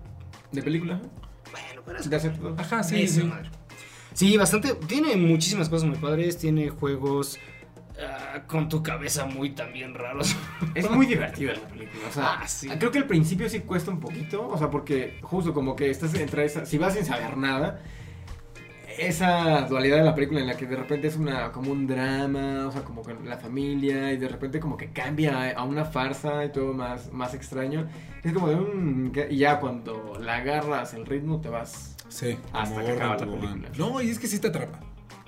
[0.53, 1.01] ¿De película?
[1.51, 2.17] Bueno, pero es De
[2.59, 3.23] Ajá, sí, sí.
[3.25, 3.51] madre.
[4.13, 7.39] Sí, bastante, tiene muchísimas cosas muy padres, tiene juegos
[8.01, 10.35] ah, con tu cabeza muy también raros.
[10.75, 12.03] Es muy divertida la película.
[12.09, 12.69] O sea, Ah, sí.
[12.69, 14.49] creo que al principio sí cuesta un poquito.
[14.49, 16.67] O sea, porque justo como que estás entre esa.
[16.67, 17.81] Si vas sin saber nada,
[18.99, 22.67] esa dualidad de la película en la que de repente es una como un drama,
[22.69, 26.45] o sea, como con la familia, y de repente como que cambia a una farsa
[26.45, 27.89] y todo más, más extraño.
[28.23, 29.13] Es como de un.
[29.31, 31.97] Y ya cuando la agarras el ritmo te vas.
[32.09, 33.69] Sí, Hasta que acaba la película.
[33.77, 34.79] No, y es que sí te atrapa.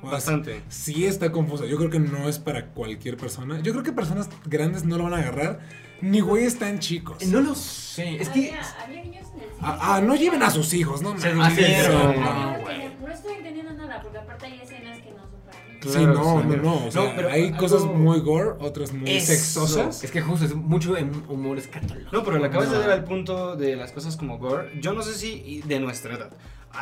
[0.02, 0.62] Bastante.
[0.68, 1.64] Sí está confusa.
[1.66, 3.60] Yo creo que no es para cualquier persona.
[3.60, 5.60] Yo creo que personas grandes no lo van a agarrar.
[6.02, 7.26] Ni güeyes tan chicos.
[7.26, 8.16] No lo sé.
[8.20, 8.50] Es que.
[8.52, 9.56] Había, había niños en el cine.
[9.62, 11.18] Ah, ah, no lleven a sus hijos, ¿no?
[11.18, 11.56] Se mames.
[11.56, 12.14] durmieron.
[12.14, 12.88] Yo No, no, güey.
[13.00, 15.78] no estoy entendiendo nada, porque aparte hay escenas que no son para mí.
[15.82, 16.46] Sí, Claro, no, sí.
[16.48, 16.86] no, no.
[16.86, 19.26] O sea, No, pero hay algo- cosas muy gore, otras muy Eso.
[19.32, 20.04] sexosas.
[20.04, 22.10] Es que justo es mucho en humor escatológico.
[22.12, 24.78] No, pero le acabas de dar al punto de las cosas como gore.
[24.82, 26.30] Yo no sé si de nuestra edad,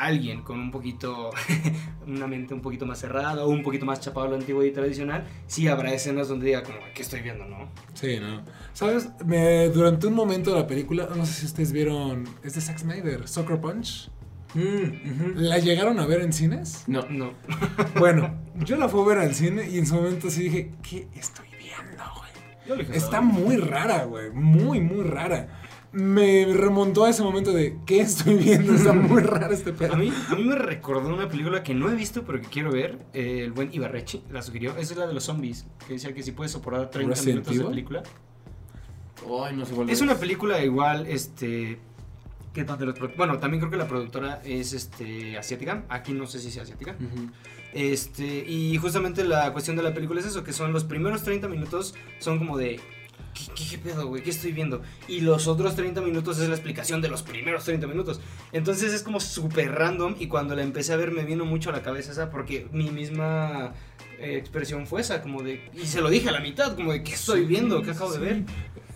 [0.00, 1.30] alguien con un poquito,
[2.06, 4.70] una mente un poquito más cerrada o un poquito más chapado a lo antiguo y
[4.72, 7.68] tradicional, sí habrá escenas donde diga como, ¿qué estoy viendo, no?
[7.94, 8.42] Sí, no.
[8.72, 9.08] ¿Sabes?
[9.24, 12.78] Me- durante un momento de la película, no sé si ustedes vieron, es de Zack
[12.78, 14.10] Snyder, Soccer Punch.
[14.54, 15.32] Mm.
[15.36, 16.84] ¿La llegaron a ver en cines?
[16.86, 17.04] No.
[17.10, 17.32] No.
[17.98, 21.08] Bueno, yo la fui a ver al cine y en su momento sí dije, ¿qué
[21.16, 22.86] estoy viendo, güey?
[22.96, 24.30] Está muy rara, güey.
[24.30, 25.62] Muy, muy rara.
[25.94, 28.74] Me remontó a ese momento de, ¿qué estoy viendo?
[28.74, 29.94] Está muy rara este pedo.
[29.94, 32.72] A mí, a mí me recordó una película que no he visto pero que quiero
[32.72, 32.98] ver.
[33.12, 34.72] eh, el buen Ibarrechi la sugirió.
[34.76, 35.66] Esa es la de los zombies.
[35.86, 38.02] Que decía que si puedes soportar 30 Resident minutos de película.
[39.46, 41.78] Ay, no sé cuál Es una película igual, este.
[42.52, 45.84] Que donde los produ- bueno, también creo que la productora es este asiática.
[45.88, 46.96] Aquí no sé si sea asiática.
[47.72, 51.48] Este, y justamente la cuestión de la película es eso, que son los primeros 30
[51.48, 52.78] minutos son como de
[53.34, 54.22] ¿qué, qué, qué pedo, güey?
[54.22, 54.80] ¿Qué estoy viendo?
[55.08, 58.20] Y los otros 30 minutos es la explicación de los primeros 30 minutos.
[58.52, 61.72] Entonces es como súper random y cuando la empecé a ver me vino mucho a
[61.72, 63.74] la cabeza esa porque mi misma
[64.18, 67.02] eh, expresión fue esa, como de y se lo dije a la mitad, como de
[67.02, 67.82] ¿qué estoy viendo?
[67.82, 68.42] ¿Qué acabo de ver?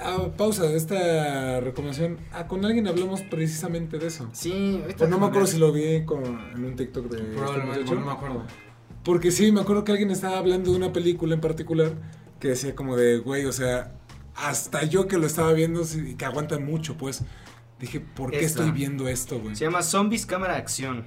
[0.01, 2.19] Ah, pausa, esta recomendación.
[2.33, 4.29] Ah, con alguien hablamos precisamente de eso.
[4.33, 6.23] Sí, ahorita Pues no me acuerdo si lo vi con,
[6.55, 7.95] en un TikTok de este Probablemente, muchacho.
[7.97, 8.43] no me acuerdo.
[9.03, 11.93] Porque sí, me acuerdo que alguien estaba hablando de una película en particular
[12.39, 13.98] que decía como de, güey, o sea,
[14.45, 17.23] hasta yo que lo estaba viendo, sí, que aguanta mucho, pues.
[17.81, 18.61] Dije, ¿por qué Esta.
[18.65, 19.55] estoy viendo esto, güey?
[19.55, 21.05] Se llama Zombies Cámara Acción.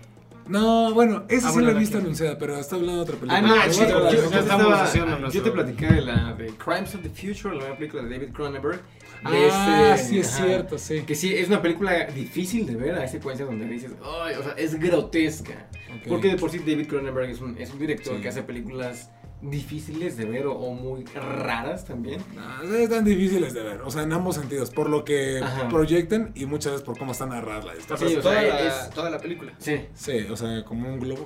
[0.47, 3.15] No, bueno, esa Ah, sí bueno, la he visto anunciada, pero está hablando de otra
[3.15, 3.37] película.
[3.37, 6.01] Ah, no, Ah, yo, yo- ya yo estamos estaba- haciendo yo nuestro- te platicé de
[6.01, 8.81] la de Crimes of the Future, la nueva película de David Cronenberg.
[9.23, 10.45] Ah, este- sí es ajá.
[10.45, 11.01] cierto, sí.
[11.01, 12.95] Que sí, es una película difícil de ver.
[12.95, 15.69] Hay secuencias donde dices, ay, o sea, es grotesca.
[15.95, 16.07] Ok.
[16.07, 18.21] Porque de por sí David Cronenberg es un, es un director Sí.
[18.21, 19.11] que hace películas
[19.41, 22.21] difíciles de ver o, o muy raras también.
[22.35, 25.67] No, están difíciles de ver, o sea, en ambos sentidos, por lo que Ajá.
[25.69, 28.11] proyectan y muchas veces por cómo están narradas las historias.
[28.11, 29.53] Sí, o toda, la, es- toda la película.
[29.57, 29.81] Sí.
[29.93, 31.25] Sí, o sea, como un globo.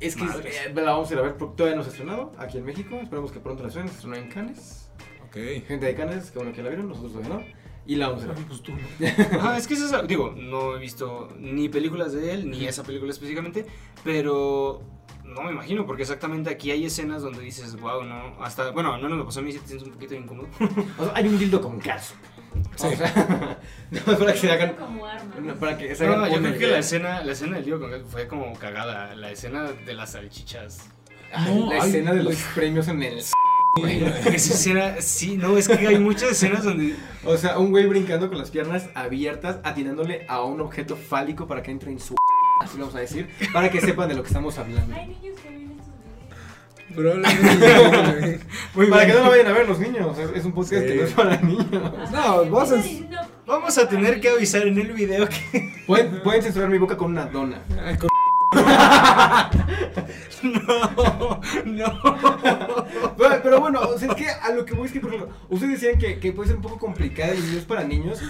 [0.00, 2.32] Es que eh, la vamos a ir a ver, porque todavía no se ha estrenado
[2.36, 2.96] aquí en México.
[3.00, 3.90] Esperemos que pronto la estrenen.
[3.90, 4.90] Se estrenó en Cannes.
[5.28, 5.36] Ok.
[5.66, 7.44] Gente de Cannes, que bueno que la vieron, nosotros todavía no.
[7.86, 8.36] Y la vamos a ver.
[8.46, 8.72] Pues tú.
[9.38, 12.82] Ajá, es que es eso, digo, no he visto ni películas de él, ni esa
[12.82, 13.66] película específicamente,
[14.02, 14.82] pero
[15.24, 19.08] no me imagino, porque exactamente aquí hay escenas donde dices, wow, no, hasta, bueno, no
[19.08, 20.48] nos lo pasó a mí, si te sientes un poquito incómodo.
[20.98, 22.14] O sea, hay un dildo con calzo.
[22.76, 22.86] Sí.
[22.86, 23.58] O sea,
[23.90, 24.74] no, para que se hagan.
[24.74, 25.34] como arma.
[25.40, 27.80] no, Para que se hagan No, yo creo que la escena, la escena del tío
[27.80, 30.88] con fue como cagada, la escena de las salchichas.
[31.32, 33.18] Ay, No, la escena de los premios en el.
[33.18, 36.94] Esa escena, sí, no, es que hay muchas escenas donde.
[37.24, 41.62] O sea, un güey brincando con las piernas abiertas, atinándole a un objeto fálico para
[41.62, 42.14] que entre en su.
[42.64, 44.94] Así lo vamos a decir, para que sepan de lo que estamos hablando.
[44.96, 48.40] Hay niños que ven estos videos.
[48.74, 50.88] Muy Para que no lo vayan a ver los niños, es- es un podcast Sí.
[50.88, 51.66] que no es para niños.
[52.12, 53.02] No, vos es-
[53.46, 55.72] Vamos a tener que avisar en el video que.
[55.86, 57.58] Pueden, pueden censurar mi boca con una dona.
[57.84, 58.08] Ay, con-
[60.42, 62.00] No, no.
[63.18, 65.34] Pero, pero bueno, o sea, es que a lo que voy es que, por ejemplo,
[65.48, 68.22] ustedes decían que, que puede ser un poco complicada y no es para niños.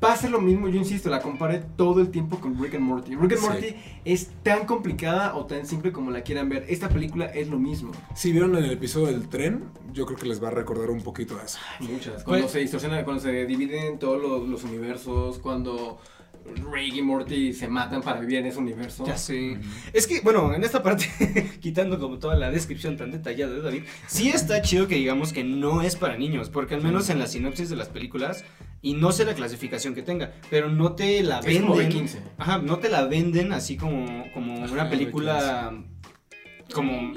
[0.00, 3.14] Pasa lo mismo, yo insisto, la comparé todo el tiempo con Rick and Morty.
[3.16, 3.46] Rick and Sí.
[3.46, 3.74] Morty
[4.06, 6.64] es tan complicada o tan simple como la quieran ver.
[6.70, 7.92] Esta película es lo mismo.
[8.14, 11.02] Si vieron en el episodio del tren, yo creo que les va a recordar un
[11.02, 11.58] poquito a eso.
[11.80, 12.24] Muchas.
[12.24, 16.00] Cuando Pues- se distorsiona, cuando se dividen todos los, los universos, cuando
[16.72, 19.04] Rick y Morty se matan para vivir en ese universo.
[19.06, 19.58] Ya sé.
[19.92, 21.04] Es que, bueno, en esta parte,
[21.60, 25.44] quitando como toda la descripción tan detallada de David, sí está chido que digamos que
[25.44, 28.44] no es para niños, porque al menos en la sinopsis de las películas,
[28.82, 31.98] y no sé la clasificación que tenga, pero no te la Es como de venden.
[32.00, 32.22] 15.
[32.38, 35.74] Ajá, no te la venden así como, como Ajá, una película.
[36.72, 37.12] Como.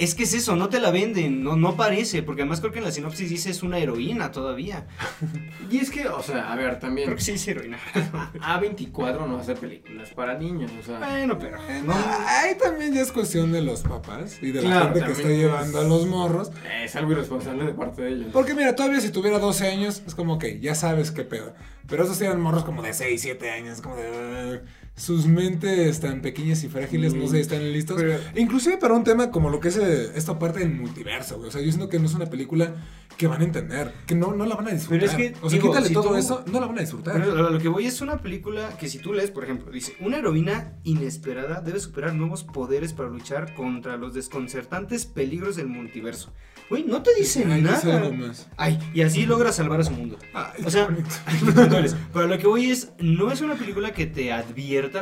[0.00, 2.78] Es que es eso, no te la venden, no, no parece, porque además creo que
[2.78, 4.86] en la sinopsis dice es una heroína todavía.
[5.70, 7.06] Y es que, o sea, a ver, también.
[7.06, 7.78] Creo que sí dice heroína.
[8.40, 10.98] A24 no hace películas para niños, o sea.
[10.98, 11.58] Bueno, pero.
[11.84, 11.94] No,
[12.26, 15.28] ahí también ya es cuestión de los papás y de la Claro, gente que está
[15.30, 16.50] es- llevando a los morros.
[16.82, 18.26] Es algo irresponsable de parte de ellos.
[18.32, 21.54] Porque mira, todavía si tuviera 12 años, es como que ya sabes qué pedo.
[21.86, 24.60] Pero esos eran morros como de 6, 7 años, como de...
[25.00, 27.28] Sus mentes tan pequeñas y frágiles no Mm.
[27.30, 27.96] sé, están listos.
[28.00, 31.48] Pero- Inclusive para un tema como lo que es eh, esta parte del multiverso, güey.
[31.48, 32.74] O sea, yo siento que no es una película
[33.16, 35.00] que van a entender, que no, no la van a disfrutar.
[35.08, 36.80] Pero es que, o sea, digo, quítale si todo tú- eso, no la van a
[36.82, 37.14] disfrutar.
[37.14, 40.18] Pero lo que voy es una película que si tú lees, por ejemplo, dice, una
[40.18, 46.32] heroína inesperada debe superar nuevos poderes para luchar contra los desconcertantes peligros del multiverso.
[46.70, 48.10] Güey, no te dice Ay, nada.
[48.10, 48.48] más.
[48.56, 50.16] Ay, y así logra salvar a su mundo.
[50.32, 51.66] Ay, O sea, qué bonito.
[51.68, 51.96] no eres.
[52.12, 54.32] Pero a lo que voy es, no es una película que te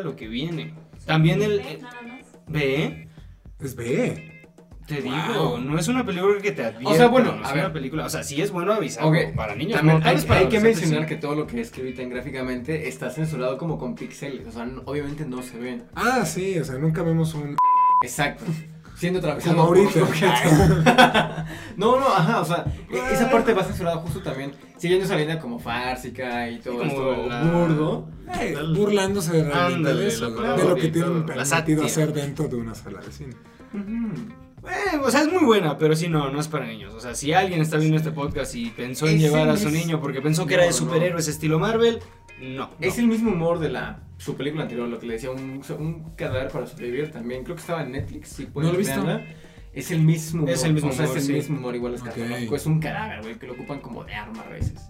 [0.00, 0.74] lo que viene.
[1.06, 1.62] También el...
[2.48, 3.08] Ve,
[3.60, 4.32] Es B.
[4.86, 5.12] te Wow.
[5.12, 6.88] digo, no es una película que te advierta.
[6.88, 7.72] O sea, bueno, no es a una ver.
[7.72, 9.76] película, o sea, sí es bueno avisar Ok, para niños.
[9.76, 11.08] También no, hay, para hay que mencionar sí.
[11.08, 14.46] que todo lo que es escrito gráficamente está censurado como con píxeles.
[14.46, 15.82] O sea, no- obviamente no se ve.
[15.94, 17.56] Ah, sí, o sea, nunca vemos un...
[18.02, 18.44] Exacto.
[18.98, 19.98] Siendo atravesado Como por ahorita.
[20.00, 20.32] un objeto.
[21.76, 24.52] no, no, ajá, o sea, e- esa parte va censurada justo también.
[24.76, 28.08] Siguiendo esa línea como fársica y todo Como esto la- burdo.
[28.40, 33.00] Eh, burlándose Ándale, de eso, de lo que tienen permitido hacer dentro de una sala
[33.00, 33.34] de cine.
[33.74, 36.92] Eh, o sea, es muy buena, pero sí, no, no es para niños.
[36.94, 40.00] O sea, si alguien está viendo este podcast y pensó en llevar a su niño
[40.00, 40.76] porque pensó que No, era de no.
[40.76, 42.00] superhéroes estilo Marvel,
[42.40, 42.70] no.
[42.80, 46.10] Es el mismo humor de la su película anterior, lo que le decía, un, un
[46.16, 47.44] cadáver para sobrevivir también.
[47.44, 49.04] Creo que estaba en Netflix, si pueden No lo he visto.
[49.04, 49.24] verla.
[49.72, 50.54] Es el mismo humor.
[50.54, 51.32] Es el mismo o sea, humor, es el sí.
[51.34, 52.08] mismo humor, igual es Ok.
[52.08, 52.56] catológico.
[52.56, 54.80] Es un cadáver, güey, que lo ocupan como de arma a veces.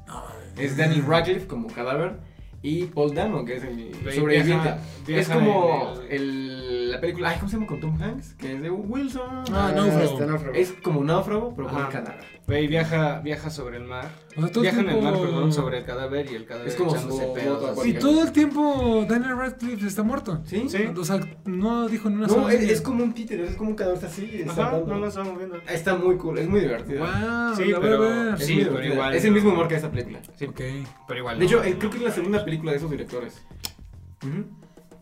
[0.57, 2.21] Es Es Daniel Radcliffe como cadáver
[2.63, 4.53] y Paul Dano, que es el sobreviviente.
[4.65, 8.35] viaja- viaja es como el- la película, ay, ¿cómo se llama con Tom Hanks?
[8.35, 9.45] Que es de Wilson.
[9.53, 10.01] Ah, Náufrago.
[10.13, 10.55] este náufrago.
[10.57, 12.25] Es como náufrago, pero con un cadáver.
[12.47, 14.07] Güey, viaja, viaja sobre el mar.
[14.37, 16.69] O sea, todo el Viaja en el mar, perdón, sobre el cadáver y el cadáver
[16.69, 17.87] Es como echándose su pedos.
[17.87, 20.41] Y todo el tiempo Daniel Radcliffe está muerto.
[20.47, 20.65] ¿Sí?
[20.69, 20.79] Sí.
[20.97, 22.75] O sea, no dijo ni una No, sola es, línea.
[22.75, 24.45] es como un títere, es como un cadáver así.
[24.49, 25.57] Ajá, no lo estamos viendo.
[25.69, 27.01] Está muy cool, es muy divertido.
[27.01, 28.35] Wow, Sí, la voy a pero- ver.
[28.35, 28.95] Es Sí, muy pero divertida.
[28.95, 29.35] igual Es el no.
[29.35, 30.21] mismo humor que esta película.
[30.37, 30.61] Sí, Ok.
[31.07, 31.39] pero igual.
[31.39, 31.51] De no.
[31.63, 33.43] hecho, creo que es la segunda película de esos directores.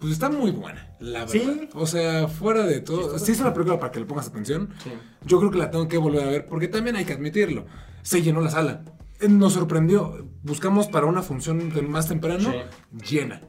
[0.06, 1.32] Pues está muy buena, la verdad.
[1.32, 1.68] Sí.
[1.74, 3.18] O sea, fuera de todo.
[3.18, 4.92] Si es una película para que le pongas atención, Sí.
[5.24, 6.46] yo creo que la tengo que volver a ver.
[6.46, 7.66] Porque también hay que admitirlo.
[8.02, 8.84] Se llenó la sala.
[9.18, 10.28] Eh, Nos sorprendió.
[10.44, 12.52] Buscamos para una función más temprano,
[13.04, 13.40] llena.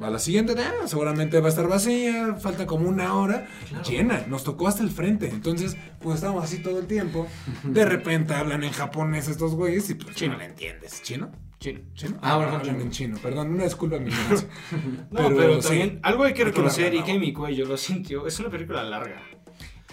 [0.00, 3.46] A la siguiente, ah, seguramente va a estar vacía, falta como una hora,
[3.86, 7.28] llena, nos tocó hasta el frente, entonces pues estábamos así todo el tiempo,
[7.62, 10.32] de repente hablan en japonés estos güeyes y pues Chino.
[10.32, 11.30] no le entiendes, ¿chino?
[11.62, 11.80] Chino.
[11.94, 12.18] ¿Chino?
[12.22, 12.80] Ah, bueno, hablan chino.
[12.80, 14.48] en chino, perdón, una disculpa mi ignorancia.
[15.12, 18.26] No, pero, también algo hay que Hay que reconocer y que mi cuello lo sintió.
[18.26, 19.22] Es una película larga.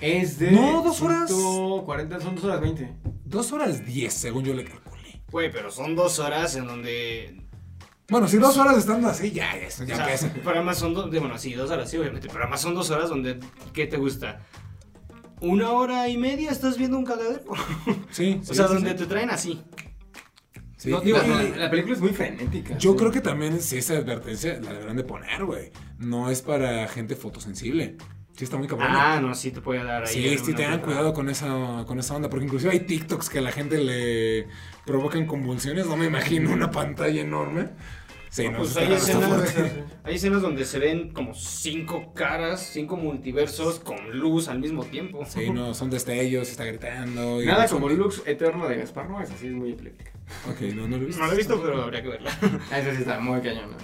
[0.01, 0.51] Es de.
[0.51, 1.29] No, dos horas.
[1.29, 2.95] 140, son dos horas 20.
[3.23, 5.21] Dos horas diez, según yo le calculé.
[5.31, 7.39] Güey, pero son dos horas en donde.
[8.09, 10.33] Bueno, si dos horas estando así, ya, ya, ya o sea, pesa.
[10.33, 11.11] pero además son dos.
[11.11, 12.29] Bueno, sí, dos horas, sí, obviamente.
[12.29, 13.39] Pero además son dos horas donde.
[13.73, 14.41] ¿Qué te gusta?
[15.39, 17.43] ¿Una hora y media estás viendo un cagadero?
[18.09, 18.97] Sí, o sea, sí, donde sí.
[18.97, 19.61] te traen así.
[20.79, 21.17] Sí, no- digo,
[21.57, 22.77] La, película es muy frenética.
[22.77, 22.97] Yo sí.
[22.97, 25.71] creo que también si esa advertencia la deberán de poner, güey.
[25.97, 27.97] No es para gente fotosensible.
[28.37, 28.87] Sí está muy cabrón.
[28.89, 30.13] Ah, no, sí te puede dar ahí.
[30.13, 33.41] Sí, sí, tengan cuidado con esa, con esa onda, porque inclusive hay TikToks que a
[33.41, 34.47] la gente le
[34.85, 37.67] provocan convulsiones, no me imagino una pantalla enorme.
[38.29, 39.55] Sí, no, Pues hay, escenas,
[40.03, 45.25] hay escenas donde se ven como cinco caras, cinco multiversos con luz al mismo tiempo.
[45.25, 47.41] Sí, no, son destellos, está gritando.
[47.41, 50.11] y- Nada como Lux Eterno de Gaspar Noé, así es muy ecléctica.
[50.49, 51.21] Ok, no, no lo he visto.
[51.21, 52.31] No lo he visto, pero habría que verla.
[52.71, 53.75] Ah, Esa sí está muy cañona.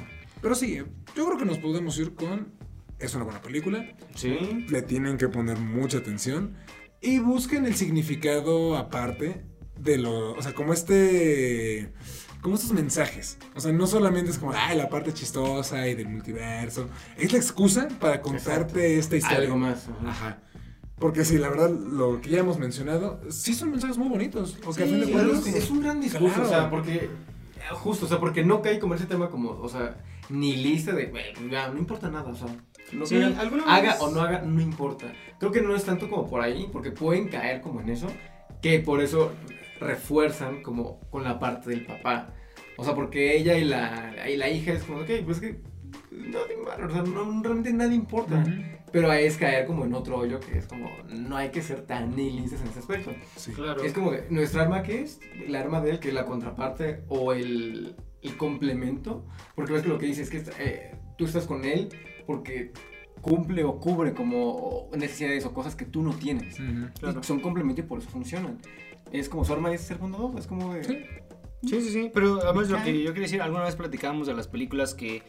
[0.42, 0.76] Pero sí,
[1.16, 2.54] yo creo que nos podemos ir con.
[3.00, 3.86] Es una buena película.
[4.16, 4.66] Sí.
[4.70, 6.56] Le tienen que poner mucha atención.
[7.02, 9.44] Y busquen el significado aparte
[9.80, 10.34] de lo.
[10.34, 11.92] O sea, como este.
[12.42, 13.38] Como estos mensajes.
[13.56, 16.90] O sea, no solamente es como, ay, la parte chistosa y del multiverso.
[17.18, 19.40] Es la excusa para contarte esta historia.
[19.46, 19.88] Algo más.
[19.90, 20.10] ajá.
[20.10, 20.42] Ajá.
[21.00, 24.58] Porque sí, la verdad, lo que ya hemos mencionado, sí son mensajes muy bonitos.
[24.66, 26.46] O que a fin de Sí, cuentas- es, es un gran discurso, Claro.
[26.46, 27.10] o sea, porque
[27.74, 29.98] justo, o sea, porque no cae como ese tema como, o sea,
[30.30, 32.48] ni lista de, "Güey, ya, no importa nada, o sea,
[32.94, 35.12] lo Sí, que haga vez- o no haga, no importa.
[35.40, 38.08] Creo que no es tanto como por ahí, porque pueden caer como en eso,
[38.62, 39.32] que por eso
[39.80, 42.30] refuerzan como con la parte del papá.
[42.78, 45.60] O sea, porque ella y la, y la hija es como, ok, pues que
[46.12, 48.36] no, o sea, no, realmente nada importa.
[48.36, 48.52] Ujú.
[48.96, 51.82] Pero ahí es caer como en otro hoyo que es como, no hay que ser
[51.82, 53.12] tan nihilistas en ese aspecto.
[53.36, 53.52] Sí.
[53.52, 53.84] Claro.
[53.84, 55.20] Es como que nuestra arma, ¿qué es?
[55.46, 59.26] El arma de él, que es la contraparte o el, el complemento.
[59.54, 61.90] Porque ves que lo que dice es que eh, tú estás con él
[62.26, 62.72] porque
[63.20, 66.58] cumple o cubre como necesidades o cosas que tú no tienes.
[66.58, 66.88] Ujú.
[66.98, 67.20] Claro.
[67.20, 68.60] Y son complemento y por eso funcionan.
[69.12, 70.86] Es como su arma es ser bondadoso, es como de...
[70.86, 71.00] Sí.
[71.64, 72.12] Sí, sí, sí.
[72.14, 75.24] Pero además lo que yo quería decir, alguna vez platicábamos de las películas que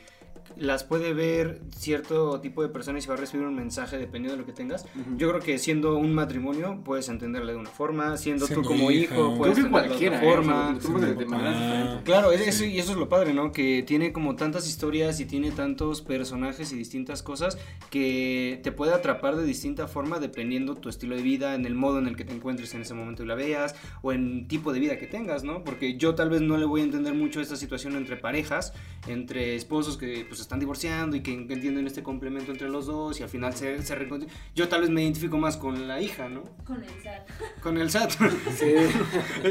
[0.57, 4.38] las puede ver cierto tipo de personas y va a recibir un mensaje dependiendo de
[4.40, 4.87] lo que tengas.
[5.16, 8.90] Yo creo que siendo un matrimonio puedes entenderle de una forma, siendo Siendo tú como
[8.90, 9.14] hija.
[9.14, 10.31] hijo puedes cualquiera, de ¿eh?
[10.31, 12.03] otra sea, forma.
[12.05, 12.42] Claro, Sí.
[12.47, 13.53] eso- y eso es lo padre, ¿no?
[13.53, 17.59] Que tiene como tantas historias y tiene tantos personajes y distintas cosas
[17.90, 21.99] que te puede atrapar de distinta forma dependiendo tu estilo de vida, en el modo
[21.99, 24.81] en el que te encuentres en ese momento y la veas, o en tipo de
[24.81, 25.64] vida que tengas, ¿no?
[25.64, 28.73] Porque yo tal vez no le voy a entender mucho esta situación entre parejas,
[29.07, 33.23] entre esposos que pues están divorciando y que entienden este complemento entre los dos y
[33.25, 34.37] al final se, se reconcilian.
[34.55, 36.45] Yo tal vez me identifico más con la hija, ¿no?
[36.65, 37.29] Con el SAT.
[37.61, 38.13] Con el SAT.
[38.57, 38.75] Sí.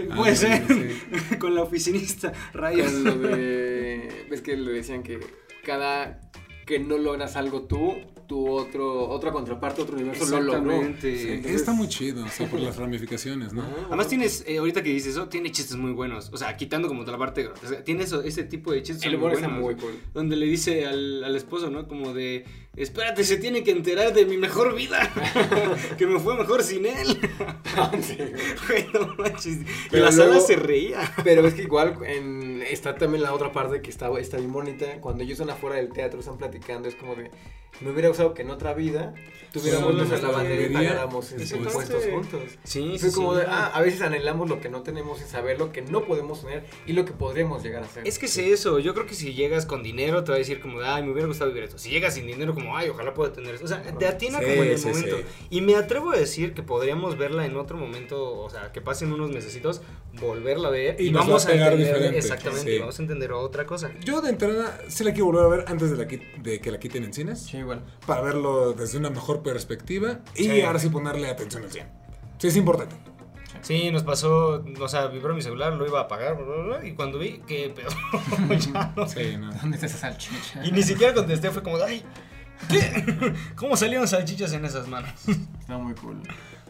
[0.15, 0.63] Puede Ah, ser.
[0.67, 1.35] sí.
[1.37, 2.31] con la oficinista.
[2.53, 2.91] Rayos.
[2.91, 4.25] Con lo de...
[4.29, 5.19] Ves que le decían que
[5.65, 6.21] cada
[6.65, 7.93] que no logras algo tú,
[8.27, 10.71] tu otro, otra contraparte, otro universo lo logró.
[10.71, 11.17] Exactamente.
[11.17, 13.63] Sí, Entonces- está muy chido, o sea, por las ramificaciones, ¿no?
[13.87, 16.31] Además tienes, eh, ahorita que dices eso, tiene chistes muy buenos.
[16.33, 17.83] O sea, quitando como toda la parte grotesca.
[17.83, 19.51] Tiene eso, ese tipo de chistes El muy buenos.
[19.51, 19.93] muy cool.
[20.13, 21.87] Donde le dice al, al esposo, ¿no?
[21.87, 22.45] Como de,
[22.77, 25.11] espérate, se tiene que enterar de mi mejor vida.
[25.97, 27.19] que me fue mejor sin él.
[28.67, 29.57] Güey, no manches.
[29.57, 31.13] Y Pero la sala luego- se reía.
[31.23, 34.85] Pero es que igual en, está también la otra parte que está, está bien bonita.
[35.01, 37.31] Cuando ellos están afuera del teatro, están platicando, es como de,
[37.81, 39.13] me hubiera gustado que en otra vida
[39.51, 41.55] tuviéramos nuestra la bandera y pagáramos Sí, este, sí.
[41.57, 42.41] impuestos juntos.
[42.63, 45.71] Sí, Fue como de, ah, a veces anhelamos lo que no tenemos sin saber lo
[45.71, 48.07] que no podemos tener y lo que podríamos llegar a ser.
[48.07, 50.59] Es que es eso, yo creo que si llegas con dinero te va a decir
[50.61, 51.77] como, ay, me hubiera gustado vivir esto.
[51.77, 53.65] Si llegas sin dinero, como, ay, ojalá pueda tener eso.
[53.65, 55.17] O sea, te atina Sí, como en el sí, momento.
[55.17, 55.23] sí.
[55.49, 59.11] Y me atrevo a decir que podríamos verla en otro momento, o sea, que pasen
[59.11, 59.81] unos mesecitos,
[60.13, 62.79] volverla a ver Y y, nos vamos va a a, pegar entender, diferente, exactamente, sí.
[62.79, 63.91] vamos a entender otra cosa.
[64.03, 66.71] Yo de entrada sí la quiero volver a ver antes de, la qui- de que
[66.71, 67.39] la quiten en cines.
[67.41, 67.83] Sí, igual.
[68.07, 70.61] Para verlo desde una mejor perspectiva y Sí.
[70.61, 71.87] ahora sí ponerle atención al 100.
[72.37, 72.95] Sí, es importante.
[73.61, 76.87] Sí, nos pasó, o sea, vibró mi celular, lo iba a apagar, bla, bla, bla,
[76.87, 77.87] y cuando vi, qué pedo.
[78.59, 79.07] Ya no.
[79.07, 79.51] Sí, no.
[79.53, 80.63] ¿Dónde está esa salchicha?
[80.63, 82.03] Y ni siquiera contesté, fue como, ay,
[82.69, 83.33] ¿qué?
[83.55, 85.11] ¿Cómo salieron salchichas en esas manos?
[85.59, 86.21] Está muy cool.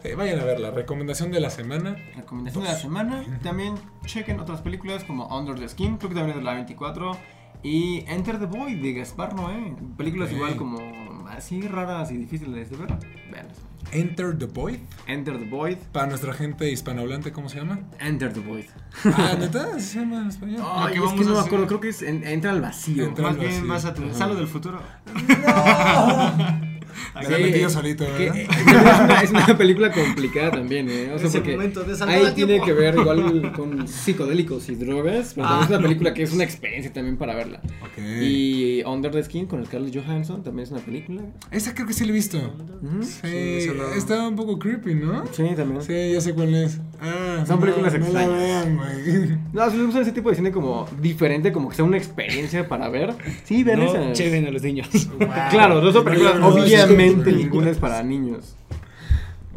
[0.02, 1.96] Sí, vayan a ver la recomendación de la semana.
[2.16, 3.24] Recomendación de la semana.
[3.42, 7.16] También chequen otras películas como Under the Skin, creo que también es de la 24.
[7.62, 9.74] Y Enter the Void de Gaspar Noé.
[9.96, 12.88] Películas igual como así raras y difíciles de ver.
[13.30, 13.58] Veanlas.
[13.92, 14.78] Enter the Void.
[15.06, 15.78] Enter the Void.
[15.92, 17.78] Para nuestra gente hispanohablante, ¿cómo se llama?
[18.00, 18.64] Enter the Void.
[19.04, 19.68] Ah, ¿neta?
[19.76, 20.62] ¿Así se llama en español?
[20.66, 22.24] Ay, Lo que es vamos que no a me hacer- acuerdo, creo que es en-
[22.26, 23.04] Entra al vacío.
[23.04, 23.68] Entra Más al bien vacío.
[23.68, 24.80] vas a tener, salud del futuro.
[25.14, 26.75] Me
[27.14, 28.40] la metí yo solito, que- ¿verdad?
[28.40, 31.10] es, una, es una película complicada también, ¿eh?
[31.14, 35.46] O sea, Ese porque momento ahí tiene que ver igual con psicodélicos y drogas, pero
[35.46, 35.64] también Ah.
[35.64, 37.60] es una película que es una experiencia también para verla.
[37.82, 37.98] Ok.
[38.22, 41.22] Y Under the Skin con el Carlos Johansson también es una película.
[41.50, 42.38] Esa creo que sí la he visto.
[42.38, 43.02] Ujú.
[43.02, 45.24] Sí, eso no- estaba un poco creepy, ¿no?
[45.32, 45.82] Sí, también.
[45.82, 46.78] Sí, ya sé cuál es.
[47.00, 48.38] Ah, Son no, películas no la extrañas.
[48.40, 49.38] vean, güey.
[49.52, 52.68] No, si les gusta ese tipo de cine como diferente, como que sea una experiencia
[52.68, 53.14] para ver.
[53.44, 54.12] Sí, vean No esas.
[54.12, 54.88] cheven a los niños.
[55.50, 58.56] Claro, no son películas, No, no, obviamente ninguna es para niños.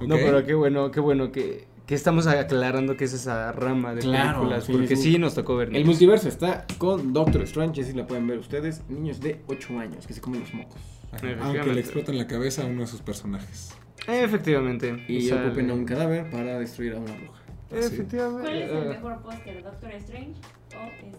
[0.06, 0.22] No, Ok.
[0.24, 4.40] pero qué bueno, qué bueno que, que estamos aclarando que es esa rama de Claro,
[4.40, 4.64] películas.
[4.66, 5.12] sí, porque sí.
[5.14, 5.18] sí.
[5.20, 5.68] nos tocó ver.
[5.70, 5.88] El niños.
[5.88, 8.82] multiverso está con Doctor Strange, así la pueden ver ustedes.
[8.90, 10.80] Niños de 8 años que se comen los mocos.
[11.42, 13.72] Aunque le exploten la cabeza a uno de sus personajes.
[14.10, 15.06] Efectivamente.
[15.08, 15.48] Y sale.
[15.48, 17.40] ocupen a un cadáver para destruir a una bruja.
[17.72, 18.42] Efectivamente.
[18.44, 18.90] ¿Cuál es el Ah.
[18.90, 19.64] mejor póster?
[19.64, 20.34] ¿Doctor Strange
[20.76, 21.12] o este?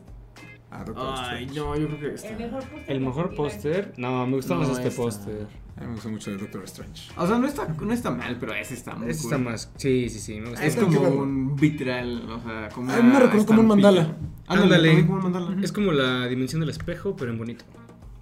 [0.72, 1.60] a Doctor Ay, Strange.
[1.60, 2.28] no, yo creo que está.
[2.28, 2.84] El mejor póster.
[2.96, 3.92] El mejor póster.
[3.96, 5.46] No, me gustó No, más este póster.
[5.76, 7.10] A mí me gustó mucho el Doctor Strange.
[7.16, 9.32] O sea, no está, no está mal, pero ese está muy Este cool.
[9.32, 9.72] está más.
[9.76, 10.40] Sí, sí, sí.
[10.40, 10.64] Me gustó.
[10.64, 14.16] Es como un vitral, o sea, como A mí me recuerda como un mandala.
[14.46, 15.56] Ándale, como un mandala.
[15.62, 17.64] Es como la dimensión del espejo, pero en bonito.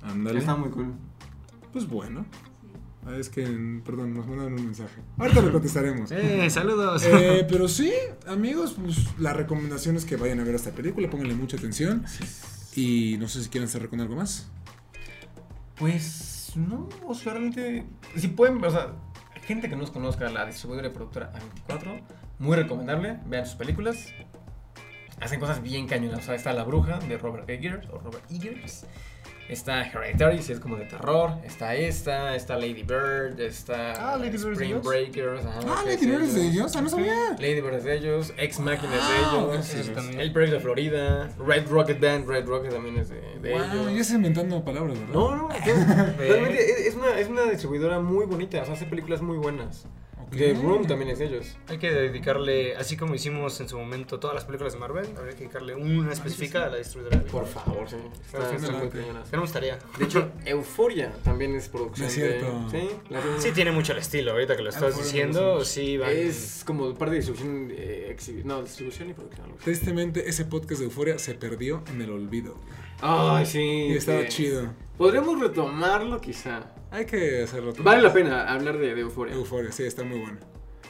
[0.03, 0.39] Ándale.
[0.39, 0.93] Está muy cool.
[1.73, 2.25] Pues bueno.
[3.07, 3.43] Ah, Es que,
[3.85, 5.01] perdón, nos mandan un mensaje.
[5.17, 6.11] Ahorita lo contestaremos.
[6.13, 7.05] ¡Eh, saludos!
[7.07, 7.93] Eh, pero sí,
[8.27, 12.05] amigos, pues la recomendación es que vayan a ver esta película, pónganle mucha atención.
[12.75, 14.51] Y no sé si quieren cerrar con algo más.
[15.77, 17.87] Pues no, o sea, realmente.
[18.17, 18.93] Si pueden, o sea,
[19.47, 21.33] gente que no nos conozca, la distribuidora y productora
[21.69, 22.01] A24,
[22.39, 23.21] muy recomendable.
[23.27, 24.13] Vean sus películas.
[25.21, 26.21] Hacen cosas bien cañonas.
[26.21, 28.87] O sea, está La Bruja de Robert Eggers o Robert Eggers.
[29.49, 31.33] Está Hereditary, si es como de terror.
[31.43, 34.85] Está esta, está Lady Bird, está Ah, Lady Bird Spring ellos.
[34.85, 35.47] Breakers.
[35.47, 36.77] ajá, Ah, Lady Bird es de ellos.
[36.77, 37.31] Ah, no sabía.
[37.39, 40.21] Lady Bird es de ellos, Ex Machina es Ah, de ellos, sí, también.
[40.21, 43.93] El Break de Florida, Red Rocket Band, Red Rocket también es de, de Wow, ellos.
[43.95, 45.15] ya estoy inventando palabras, ¿verdad?
[45.15, 45.49] No, no,
[46.19, 49.87] realmente es, es una, es una distribuidora muy bonita, o sea, hace películas muy buenas.
[50.31, 51.57] The Room también es de ellos.
[51.69, 55.33] Hay que dedicarle, así como hicimos en su momento todas las películas de Marvel, habría
[55.35, 57.23] que dedicarle una específica a la distribuidora.
[57.25, 57.97] Por favor, sí.
[58.27, 58.99] Está, Sí, está me muy late.
[59.01, 59.31] cañonas.
[59.31, 59.79] ¿Qué me gustaría?
[59.99, 62.69] De hecho, Euphoria también es producción es cierto.
[62.73, 62.81] de...
[62.81, 65.99] Sí, la hacen- Sí, tiene mucho el estilo, ahorita que lo estás diciendo, sí.
[66.07, 69.55] Es como parte de distribución, eh, no, distribución y producción.
[69.63, 72.57] Tristemente, ese podcast de Euforia se perdió en el olvido.
[73.01, 73.61] Ay, sí.
[73.61, 74.29] Y estaba sí.
[74.29, 74.73] chido.
[74.97, 76.73] Podríamos retomarlo quizá.
[76.91, 77.71] Hay que hacerlo.
[77.71, 79.35] otra Vale la pena hablar de, de Euphoria.
[79.35, 80.39] Euforia, sí, está muy bueno.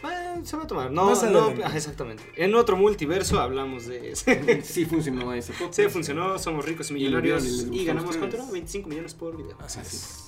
[0.04, 0.90] Eh, se va a tomar.
[0.90, 2.22] No, Más no, ajá, exactamente.
[2.36, 4.14] En otro multiverso hablamos de...
[4.62, 5.74] Sí funcionó ese podcast.
[5.74, 8.46] Sí, funcionó, somos ricos y millonarios y ganamos cuánto era?
[8.50, 9.56] 25 millones por video.
[9.58, 10.27] Así es.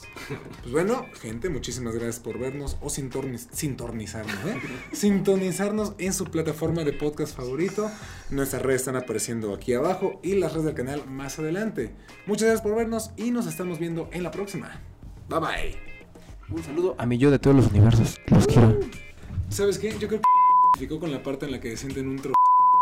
[0.63, 4.61] Pues bueno, gente, muchísimas gracias por vernos o sintorniz- sintonizarnos, ¿eh?
[4.93, 7.91] Sintonizarnos en su plataforma de podcast favorito.
[8.31, 11.93] Nuestras redes están apareciendo aquí abajo y las redes del canal más adelante.
[12.27, 14.81] Muchas gracias por vernos y nos estamos viendo en la próxima.
[15.29, 15.79] Bye bye.
[16.55, 18.17] Un saludo a mi yo de todos los universos.
[18.29, 18.79] Los quiero.
[19.49, 19.97] ¿Sabes qué?
[19.99, 20.21] Yo creo
[20.79, 22.33] que con la parte en la que sienten un tro...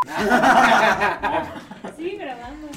[1.96, 2.68] Sigue grabando.